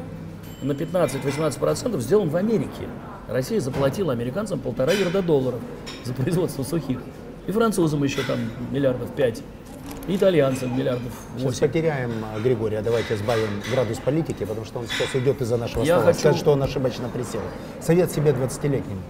[0.62, 2.88] на 15-18% сделан в Америке.
[3.28, 5.60] Россия заплатила американцам полтора ярда долларов
[6.04, 7.00] за производство сухих.
[7.48, 8.40] И французам еще там
[8.72, 9.42] миллиардов пять.
[10.12, 11.68] Итальянцам миллиардов Сейчас восемь.
[11.68, 15.98] потеряем а, Григория, давайте сбавим градус политики, потому что он сейчас уйдет из-за нашего Я
[15.98, 16.06] стола.
[16.08, 17.42] хочу- Скажет, что он ошибочно присел.
[17.80, 19.02] Совет себе 20-летнему.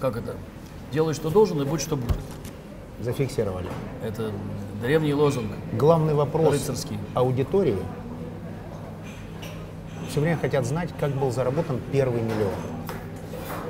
[0.00, 0.36] Как это?
[0.92, 2.16] Делай, что должен, и будь, что будет.
[3.00, 3.66] Зафиксировали.
[4.04, 4.30] Это
[4.80, 5.50] древний лозунг.
[5.72, 6.98] Главный вопрос Рыцарский.
[7.14, 7.76] аудитории.
[10.08, 12.54] Все время хотят знать, как был заработан первый миллион.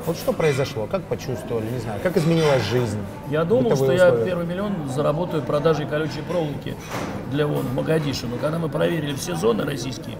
[0.06, 3.00] Вот что произошло, как почувствовали, не знаю, как изменилась жизнь.
[3.28, 4.24] Я думал, что бытовые я условия.
[4.24, 6.76] первый миллион заработаю продажей колючей проволоки
[7.32, 8.26] для вон в Магадише.
[8.28, 10.16] Но когда мы проверили все зоны российские,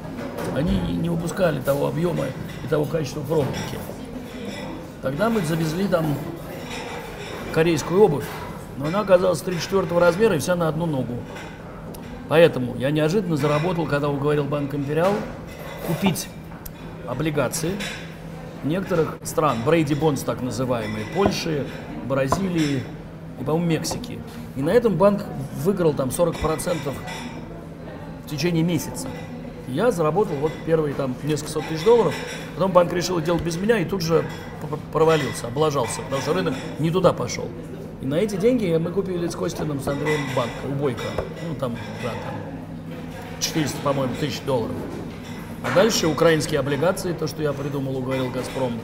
[0.57, 2.25] они не выпускали того объема
[2.65, 3.79] и того качества проволоки.
[5.03, 6.05] Тогда мы завезли там
[7.55, 8.27] корейскую обувь,
[8.79, 11.15] но она оказалась 34 размера и вся на одну ногу.
[12.29, 15.13] Поэтому я неожиданно заработал, когда уговорил Банк Империал
[15.87, 16.27] купить
[17.07, 17.71] облигации
[18.67, 21.67] некоторых стран, Брейди Бонс так называемые, Польши,
[22.07, 22.83] Бразилии
[23.41, 24.19] и, по-моему, Мексики.
[24.57, 25.25] И на этом банк
[25.63, 26.93] выиграл там 40%
[28.25, 29.09] в течение месяца.
[29.69, 32.15] Я заработал вот первые там несколько сот тысяч долларов,
[32.55, 34.25] потом банк решил делать без меня и тут же
[34.93, 37.49] провалился, облажался, потому что рынок не туда пошел.
[38.01, 41.03] И на эти деньги мы купили с Костиным, с Андреем банк у Бойко.
[41.49, 42.35] Ну, там, да, там
[43.41, 44.77] 400, по-моему, тысяч долларов.
[45.67, 48.79] А дальше украинские облигации, то, что я придумал, уговорил «Газпром».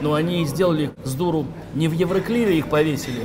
[0.00, 3.24] Но они сделали с дуру, не в Евроклире их повесили,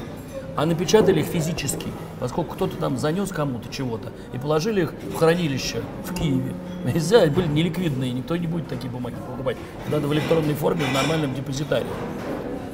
[0.56, 1.88] а напечатали их физически,
[2.20, 6.54] поскольку кто-то там занес кому-то чего-то, и положили их в хранилище в Киеве.
[6.86, 9.58] Нельзя, были неликвидные, никто не будет такие бумаги покупать.
[9.90, 11.88] Надо в электронной форме, в нормальном депозитарии.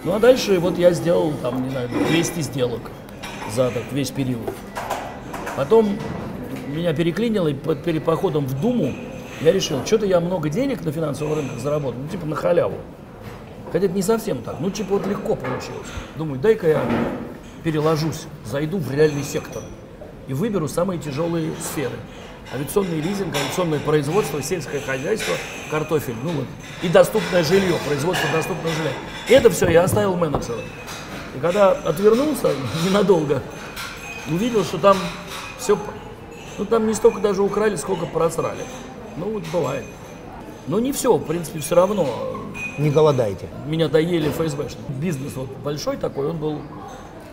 [0.03, 2.81] Ну а дальше вот я сделал, там, не знаю, 200 сделок
[3.53, 4.41] за так, весь период.
[5.55, 5.97] Потом
[6.67, 8.93] меня переклинило, и перед походом в Думу
[9.41, 12.77] я решил, что-то я много денег на финансовых рынках заработал, ну типа на халяву.
[13.71, 15.87] Хотя это не совсем так, ну типа вот легко получилось.
[16.15, 16.81] Думаю, дай-ка я
[17.63, 19.61] переложусь, зайду в реальный сектор
[20.27, 21.95] и выберу самые тяжелые сферы.
[22.53, 25.35] Авиационный лизинг, авиационное производство, сельское хозяйство,
[25.69, 26.45] картофель, ну вот,
[26.81, 28.91] и доступное жилье, производство доступного жилья.
[29.27, 30.61] И это все я оставил менеджера.
[31.35, 32.49] И когда отвернулся
[32.83, 33.41] ненадолго,
[34.31, 34.97] увидел, что там
[35.59, 35.77] все,
[36.57, 38.63] ну там не столько даже украли, сколько просрали.
[39.19, 39.85] Ну вот бывает.
[40.67, 42.07] Но не все, в принципе, все равно.
[42.77, 43.47] Не голодайте.
[43.67, 44.79] Меня доели ФСБшник.
[45.01, 46.59] Бизнес вот большой такой, он был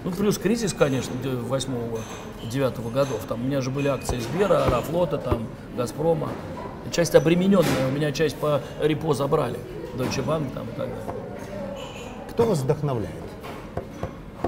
[0.07, 3.20] ну, плюс кризис, конечно, 8-9 годов.
[3.28, 6.28] Там у меня же были акции Сбера, Аэрофлота, там, Газпрома.
[6.93, 9.59] Часть обремененная, у меня часть по репо забрали.
[9.97, 10.97] Deutsche Bank там и так далее.
[12.30, 13.16] Кто вас вдохновляет?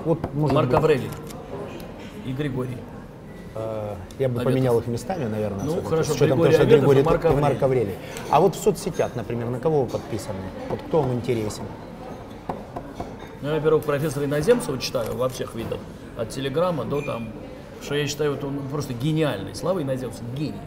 [0.04, 1.10] Вот, может Марк быть, Аврелий
[2.24, 2.76] и Григорий.
[3.54, 4.52] Э, я бы Аветов.
[4.52, 5.64] поменял их местами, наверное.
[5.64, 7.82] Ну, всё-таки, хорошо, с учетом Григорий того, что Аветов и Григорий Марк и Марк Аврелий.
[7.92, 7.94] Аврелий.
[8.30, 10.38] А вот в соцсетях, например, на кого вы подписаны?
[10.70, 11.64] Вот кто вам интересен?
[13.40, 15.78] Ну, я, во-первых, профессора Иноземцева читаю во всех видах.
[16.16, 17.28] От телеграмма до там,
[17.82, 19.54] что я считаю, вот он просто гениальный.
[19.54, 20.58] Слава Иноземцев гений.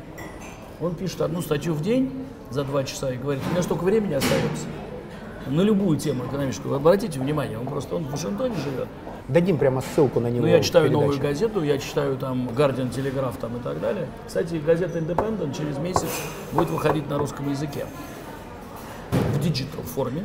[0.79, 4.13] Он пишет одну статью в день за два часа и говорит, у меня столько времени
[4.13, 4.65] остается.
[5.47, 6.75] На любую тему экономическую.
[6.75, 8.87] Обратите внимание, он просто он в Вашингтоне живет.
[9.27, 10.41] Дадим прямо ссылку на него.
[10.41, 11.05] Ну, я читаю передаче.
[11.05, 14.07] новую газету, я читаю там Guardian, Telegraph там и так далее.
[14.27, 16.09] Кстати, газета Independent через месяц
[16.51, 17.85] будет выходить на русском языке
[19.11, 20.23] в digital форме.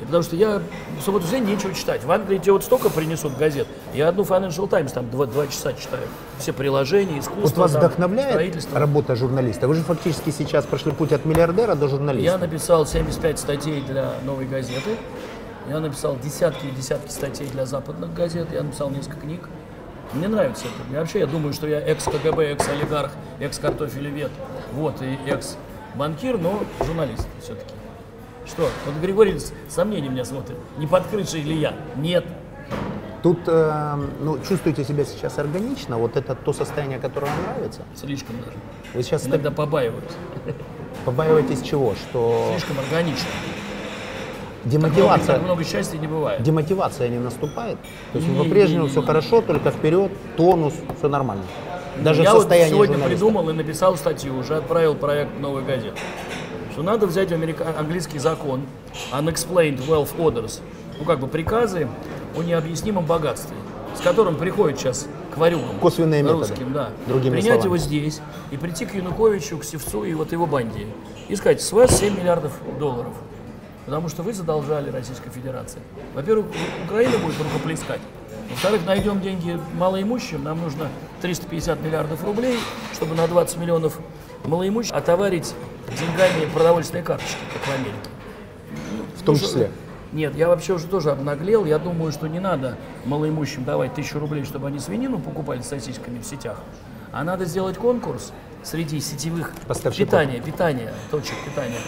[0.00, 0.60] И потому что я
[0.98, 2.04] в субботу день нечего читать.
[2.04, 3.66] В Англии тебе вот столько принесут газет.
[3.94, 6.02] Я одну Financial Times там два, два часа читаю.
[6.38, 9.68] Все приложения, искусство, Вот вас там, вдохновляет работа журналиста?
[9.68, 12.24] Вы же фактически сейчас прошли путь от миллиардера до журналиста.
[12.24, 14.96] Я написал 75 статей для новой газеты.
[15.68, 18.48] Я написал десятки и десятки статей для западных газет.
[18.52, 19.48] Я написал несколько книг.
[20.12, 20.92] Мне нравится это.
[20.92, 23.10] Я вообще я думаю, что я экс-КГБ, экс-олигарх,
[23.40, 24.30] экс-картофелевед,
[24.72, 27.74] вот, и экс-банкир, но журналист все-таки.
[28.46, 28.68] Что?
[28.86, 30.56] Вот Григорий с сомнением меня смотрит.
[30.78, 31.74] Не под крышей ли я?
[31.96, 32.24] Нет.
[33.24, 35.98] Тут э, ну, чувствуете себя сейчас органично?
[35.98, 37.82] Вот это то состояние, которое вам нравится?
[37.96, 38.56] Слишком даже.
[38.94, 40.04] Вы сейчас Иногда побаиваюсь.
[41.04, 41.96] побаиваетесь чего?
[41.96, 43.26] Что Слишком органично.
[44.66, 46.42] Демотивация, Так много счастья не бывает.
[46.42, 47.78] демотивация не наступает?
[48.12, 51.44] То есть Не, по-прежнему не, не, все хорошо, только вперед, тонус, все нормально.
[52.02, 53.24] Даже я в вот состоянии сегодня журналиста.
[53.24, 55.96] придумал и написал статью, уже отправил проект новой газеты.
[56.72, 58.62] Что надо взять америка- английский закон
[59.12, 60.60] Unexplained Wealth Orders,
[60.98, 61.88] ну как бы приказы
[62.36, 63.56] о необъяснимом богатстве,
[63.98, 65.78] с которым приходит сейчас к варюгам.
[65.80, 66.90] Косвенные методы, русским, да.
[67.06, 67.64] другими Принять словами.
[67.66, 70.86] его здесь и прийти к Януковичу, к Севцу и вот его банде.
[71.28, 73.12] И сказать, с вас 7 миллиардов долларов.
[73.86, 75.80] Потому что вы задолжали Российской Федерации.
[76.14, 76.46] Во-первых,
[76.84, 78.00] Украина будет рукоплескать.
[78.50, 80.42] Во-вторых, найдем деньги малоимущим.
[80.42, 80.88] Нам нужно
[81.22, 82.58] 350 миллиардов рублей,
[82.92, 83.98] чтобы на 20 миллионов
[84.44, 85.54] малоимущих отоварить
[85.88, 88.10] деньгами продовольственные карточки, как в Америке.
[89.16, 89.70] В том числе.
[90.12, 91.64] Нет, я вообще уже тоже обнаглел.
[91.64, 96.18] Я думаю, что не надо малоимущим давать тысячу рублей, чтобы они свинину покупали с сосисками
[96.20, 96.58] в сетях.
[97.12, 98.32] А надо сделать конкурс
[98.62, 100.08] среди сетевых Поставщиков.
[100.08, 101.78] питания, питания, точек питания.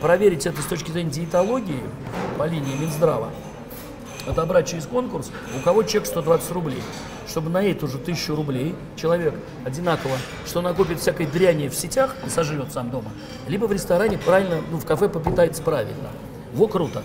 [0.00, 1.82] Проверить это с точки зрения диетологии
[2.38, 3.30] по линии Минздрава.
[4.26, 6.82] Отобрать через конкурс, у кого чек 120 рублей.
[7.28, 9.34] Чтобы на эту же тысячу рублей человек
[9.64, 10.16] одинаково,
[10.46, 13.10] что накопит всякой дряни в сетях и сожрет сам дома,
[13.48, 16.10] либо в ресторане правильно, ну, в кафе попитается правильно.
[16.54, 17.02] Во, круто.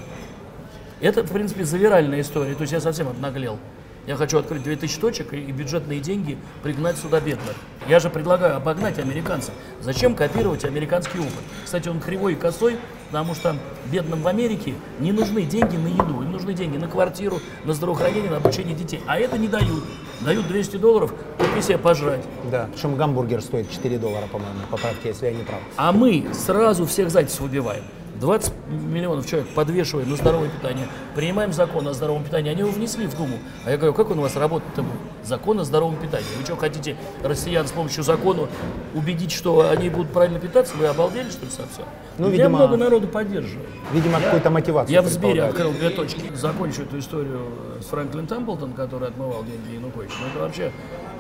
[1.02, 2.56] Это, в принципе, завиральная история.
[2.56, 3.58] То есть я совсем обнаглел.
[4.10, 7.54] Я хочу открыть 2000 точек и, бюджетные деньги пригнать сюда бедных.
[7.88, 9.54] Я же предлагаю обогнать американцев.
[9.82, 11.44] Зачем копировать американский опыт?
[11.64, 12.78] Кстати, он кривой и косой,
[13.12, 13.56] потому что
[13.92, 18.32] бедным в Америке не нужны деньги на еду, им нужны деньги на квартиру, на здравоохранение,
[18.32, 19.00] на обучение детей.
[19.06, 19.84] А это не дают.
[20.22, 22.26] Дают 200 долларов, купи себе пожрать.
[22.50, 25.60] Да, причем гамбургер стоит 4 доллара, по-моему, поправьте, если я не прав.
[25.78, 27.84] А мы сразу всех зайцев убиваем.
[28.20, 33.08] 20 миллионов человек подвешиваем на здоровое питание, принимаем закон о здоровом питании, они его внесли
[33.08, 33.40] в Думу.
[33.66, 34.86] А я говорю, как он у вас работает-то?
[35.24, 36.28] Закон о здоровом питании.
[36.38, 38.48] Вы что, хотите россиян с помощью закона
[38.94, 40.76] убедить, что они будут правильно питаться?
[40.76, 41.86] Вы обалдели, что ли, совсем?
[42.18, 43.70] Ну, Меня видимо, много народу поддерживает.
[43.94, 44.94] Видимо, какую-то мотивацию.
[44.94, 46.22] Я в Сбере открыл две точки.
[46.34, 47.42] Закончу эту историю
[47.82, 50.14] с Фрэнклин Темплтон, который отмывал деньги Януковича.
[50.22, 50.72] Но это вообще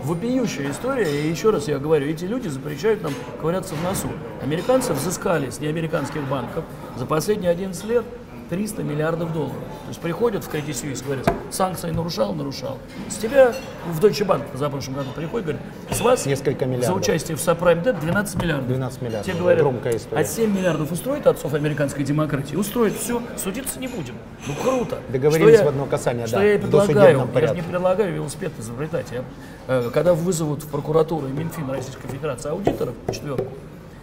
[0.03, 1.09] вопиющая история.
[1.09, 4.09] И еще раз я говорю, эти люди запрещают нам ковыряться в носу.
[4.41, 6.63] Американцы взыскали с неамериканских банков
[6.97, 8.05] за последние 11 лет
[8.49, 9.53] 300 миллиардов долларов.
[9.83, 12.77] То есть приходят в Credit Suisse, говорят, санкции нарушал, нарушал.
[13.07, 13.53] С тебя
[13.91, 16.97] в Deutsche Bank в прошлом году приходит, говорит, с вас Несколько за миллиардов.
[16.97, 18.67] участие в Subprime Debt 12 миллиардов.
[18.67, 19.25] 12 миллиардов.
[19.31, 20.21] Тебе говорят, Громкая история.
[20.21, 22.55] а 7 миллиардов устроит отцов американской демократии?
[22.55, 24.15] Устроит, все, судиться не будем.
[24.47, 24.97] Ну круто.
[25.09, 27.27] Договорились Что я- в одно касание, Что да, я и предлагаю.
[27.35, 29.07] Я же не предлагаю велосипед изобретать.
[29.11, 29.23] Я,
[29.67, 33.45] э, когда вызовут в прокуратуру и Минфин Российской Федерации аудиторов, четверку,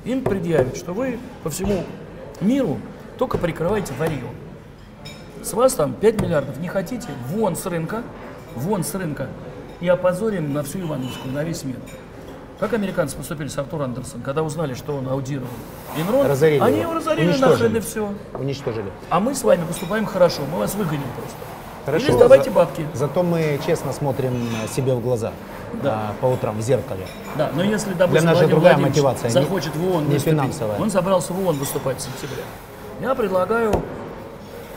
[0.05, 1.82] им предъявят, что вы по всему
[2.40, 2.78] миру
[3.19, 4.25] только прикрываете варье.
[5.43, 8.03] С вас там 5 миллиардов не хотите, вон с рынка,
[8.55, 9.29] вон с рынка,
[9.81, 11.77] и опозорим на всю Ивановскую, на весь мир.
[12.59, 15.49] Как американцы поступили с Артуром Андерсом, когда узнали, что он аудировал
[15.99, 16.91] Инрон, Разорили они его.
[16.93, 17.53] его разорили Уничтожили.
[17.64, 18.14] нахрен и все.
[18.35, 18.91] Уничтожили.
[19.11, 21.37] А мы с вами поступаем хорошо, мы вас выгоним просто.
[21.85, 22.07] Хорошо.
[22.07, 22.87] Или сдавайте За- бабки.
[22.95, 25.33] Зато мы честно смотрим себе в глаза
[25.83, 25.93] Да.
[25.95, 27.07] а, по утрам в зеркале.
[27.37, 30.25] Да, но если, допустим, нас же Владимир другая Владимирович мотивация, захочет в ООН не выступить,
[30.33, 30.79] финансовая.
[30.81, 32.43] он собрался в ООН выступать в сентябре.
[33.01, 33.82] Я предлагаю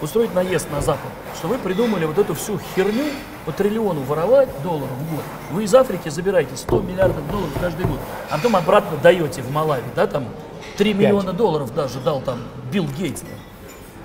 [0.02, 3.06] устроить наезд на Запад, что вы придумали вот эту всю херню
[3.46, 5.24] по триллиону воровать долларов в год.
[5.52, 8.00] Вы из Африки забираете 100 миллиардов долларов каждый год,
[8.30, 10.26] а потом обратно даете в Малави, да, там
[10.78, 12.40] 3 миллиона долларов даже дал там
[12.72, 13.24] Билл Гейтс.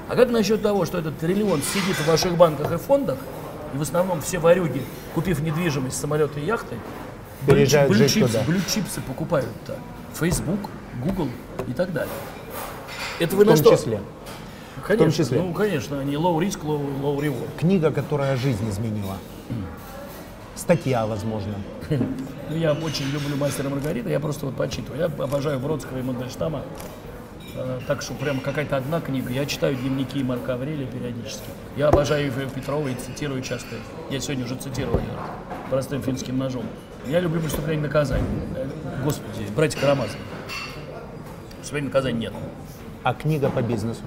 [0.09, 3.19] А как насчет того, что этот триллион сидит в ваших банках и фондах,
[3.73, 4.83] и в основном все варюги,
[5.15, 6.77] купив недвижимость, самолеты и яхты,
[7.43, 9.77] блючипсы, блючипсы покупают-то.
[10.15, 10.61] Facebook,
[11.03, 11.29] Google
[11.67, 12.13] и так далее.
[13.21, 13.77] Это вы В на том что?
[13.77, 14.01] числе.
[14.87, 15.41] Конечно, числе.
[15.41, 17.49] Ну, конечно, они low risk, low, low reward.
[17.59, 19.17] Книга, которая жизнь изменила.
[20.55, 21.55] Статья, возможно.
[21.91, 25.01] Ну, я очень люблю «Мастера Маргарита», я просто вот почитываю.
[25.01, 26.63] Я обожаю Бродского и Мандельштама.
[27.57, 29.31] Э, Так что прям какая-то одна книга.
[29.33, 31.45] Я читаю дневники Марка Аврелия периодически.
[31.77, 33.77] Я обожаю Ивана Петрова и цитирую часто.
[34.11, 35.07] Я сегодня уже цитировал ее
[35.71, 36.65] простым финским ножом.
[37.07, 38.27] Я люблю преступление и наказание.
[38.57, 38.67] Э,
[39.03, 40.19] Господи, братья Карамазовы.
[41.59, 42.33] Преступления и наказания нет.
[43.05, 44.01] А книга по бизнесу.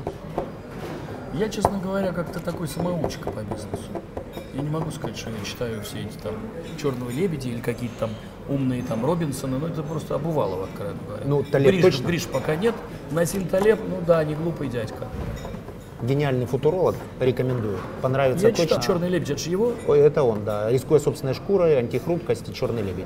[1.35, 3.91] Я, честно говоря, как-то такой самоучка по бизнесу.
[4.55, 6.33] Я не могу сказать, что я читаю все эти там
[6.81, 8.09] черного лебеди или какие-то там
[8.49, 11.23] умные там Робинсоны, но это просто обувалово, откровенно говоря.
[11.27, 12.07] Ну, Талеб Гриш, точно?
[12.07, 12.73] Гриш пока нет.
[13.11, 15.07] Насим Талеб, ну да, не глупый дядька.
[16.01, 16.95] Гениальный футуролог.
[17.19, 17.77] Рекомендую.
[18.01, 18.65] Понравится Я точно.
[18.65, 19.73] читал «Черный лебедь», это же его.
[19.87, 20.71] Ой, это он, да.
[20.71, 23.05] Рискуя собственной шкурой, антихрупкость и черный лебедь.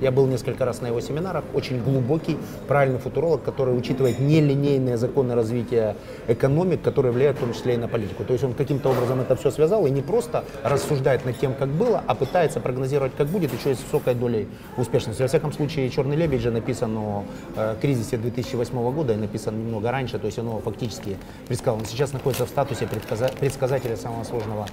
[0.00, 1.44] Я был несколько раз на его семинарах.
[1.54, 2.38] Очень глубокий,
[2.68, 5.96] правильный футуролог, который учитывает нелинейные законы развития
[6.26, 8.24] экономик, которые влияют в том числе и на политику.
[8.24, 11.68] То есть он каким-то образом это все связал и не просто рассуждает над тем, как
[11.68, 15.22] было, а пытается прогнозировать, как будет, еще и с высокой долей успешности.
[15.22, 17.24] Во всяком случае, «Черный лебедь» же написан о
[17.56, 21.76] э, кризисе 2008 года и написан немного раньше, то есть оно фактически предсказал.
[21.76, 24.66] Он сейчас находится в статусе предсказа- предсказателя самого сложного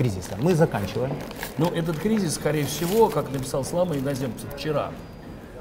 [0.00, 0.30] кризиса.
[0.40, 1.12] Мы заканчиваем.
[1.58, 4.92] Но этот кризис, скорее всего, как написал Слава Иноземцев вчера,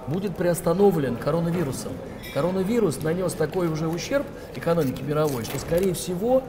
[0.08, 1.92] будет приостановлен коронавирусом.
[2.34, 4.26] Коронавирус нанес такой уже ущерб
[4.56, 6.42] экономике мировой, что, скорее всего,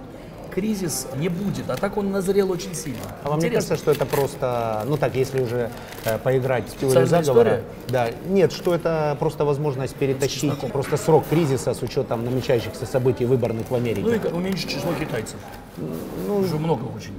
[0.55, 1.69] кризис не будет.
[1.69, 3.01] А так он назрел очень сильно.
[3.25, 3.71] А вам не Интересно.
[3.71, 5.71] кажется, что это просто, ну так, если уже
[6.05, 7.65] э, поиграть в теорию заговора, история?
[7.89, 10.71] да, нет, что это просто возможность перетащить чесноком.
[10.71, 14.03] просто срок кризиса с учетом намечающихся событий выборных в Америке.
[14.05, 15.39] Ну и уменьшить число китайцев.
[15.77, 17.15] Ну, уже много очень.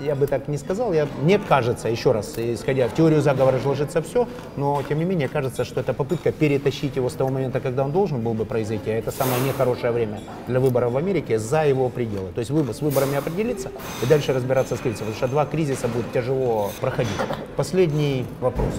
[0.00, 0.92] Я бы так не сказал.
[0.92, 4.26] Я, мне кажется, еще раз, исходя в теорию заговора же ложится все,
[4.56, 7.92] но тем не менее кажется, что это попытка перетащить его с того момента, когда он
[7.92, 11.88] должен был бы произойти, а это самое нехорошее время для выборов в Америке, за его
[11.90, 12.32] пределы.
[12.32, 13.70] То есть выбор, с выборами определиться
[14.02, 17.12] и дальше разбираться с кризисом, потому что два кризиса будет тяжело проходить.
[17.56, 18.74] Последний вопрос.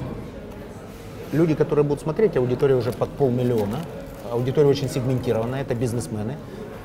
[1.31, 3.79] Люди, которые будут смотреть, аудитория уже под полмиллиона,
[4.31, 6.35] аудитория очень сегментированная, это бизнесмены.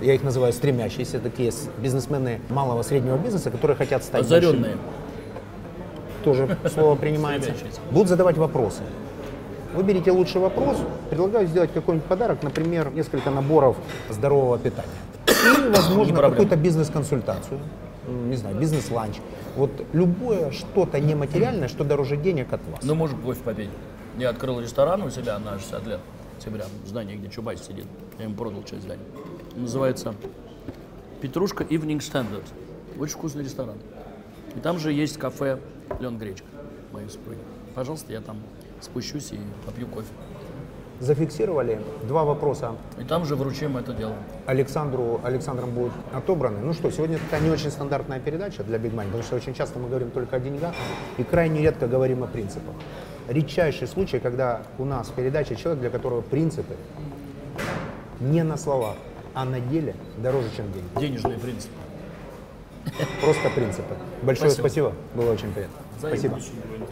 [0.01, 4.77] Я их называю стремящиеся, такие бизнесмены малого среднего бизнеса, которые хотят стать большими Озаренные.
[6.25, 7.53] тоже слово принимается,
[7.91, 8.83] будут задавать вопросы.
[9.75, 10.79] Выберите лучший вопрос,
[11.11, 13.77] предлагаю сделать какой-нибудь подарок, например, несколько наборов
[14.09, 14.89] здорового питания.
[15.29, 17.61] И, возможно, какую-то бизнес-консультацию,
[18.09, 19.17] не знаю, бизнес-ланч.
[19.57, 22.81] Вот любое что-то нематериальное, что дороже денег от вас.
[22.83, 23.71] Ну, может, кофе попить.
[24.19, 26.01] Я открыл ресторан у себя на 60 лет.
[26.39, 27.85] Октября, в здании, где Чубайс сидит.
[28.19, 29.05] Я ему продал часть здания.
[29.61, 30.15] Называется
[31.21, 32.45] Петрушка Evening Standard.
[32.99, 33.77] Очень вкусный ресторан.
[34.57, 35.59] И там же есть кафе
[36.01, 36.47] Лен Гречка,
[36.93, 37.41] моей супруги.
[37.75, 38.39] Пожалуйста, я там
[38.81, 40.09] спущусь и попью кофе.
[40.99, 41.79] зафиксировали.
[42.09, 44.15] Два вопроса И там же вручим это дело.
[44.47, 46.61] Александру, Александром будут отобраны.
[46.61, 49.79] Ну что, сегодня такая не очень стандартная передача для Big Money, потому что очень часто
[49.79, 50.75] мы говорим только о деньгах
[51.19, 52.75] и крайне редко говорим о принципах.
[53.29, 56.77] Редчайший случай, когда у нас в передаче человек, для которого принципы
[58.21, 58.97] не на словах,
[59.35, 60.89] а на деле дороже, чем деньги.
[60.99, 61.75] Денежные принципы.
[63.21, 63.97] Просто принципы.
[64.23, 64.69] Большое Спасибо.
[64.69, 65.77] спасибо, было очень приятно.
[65.99, 66.39] Спасибо.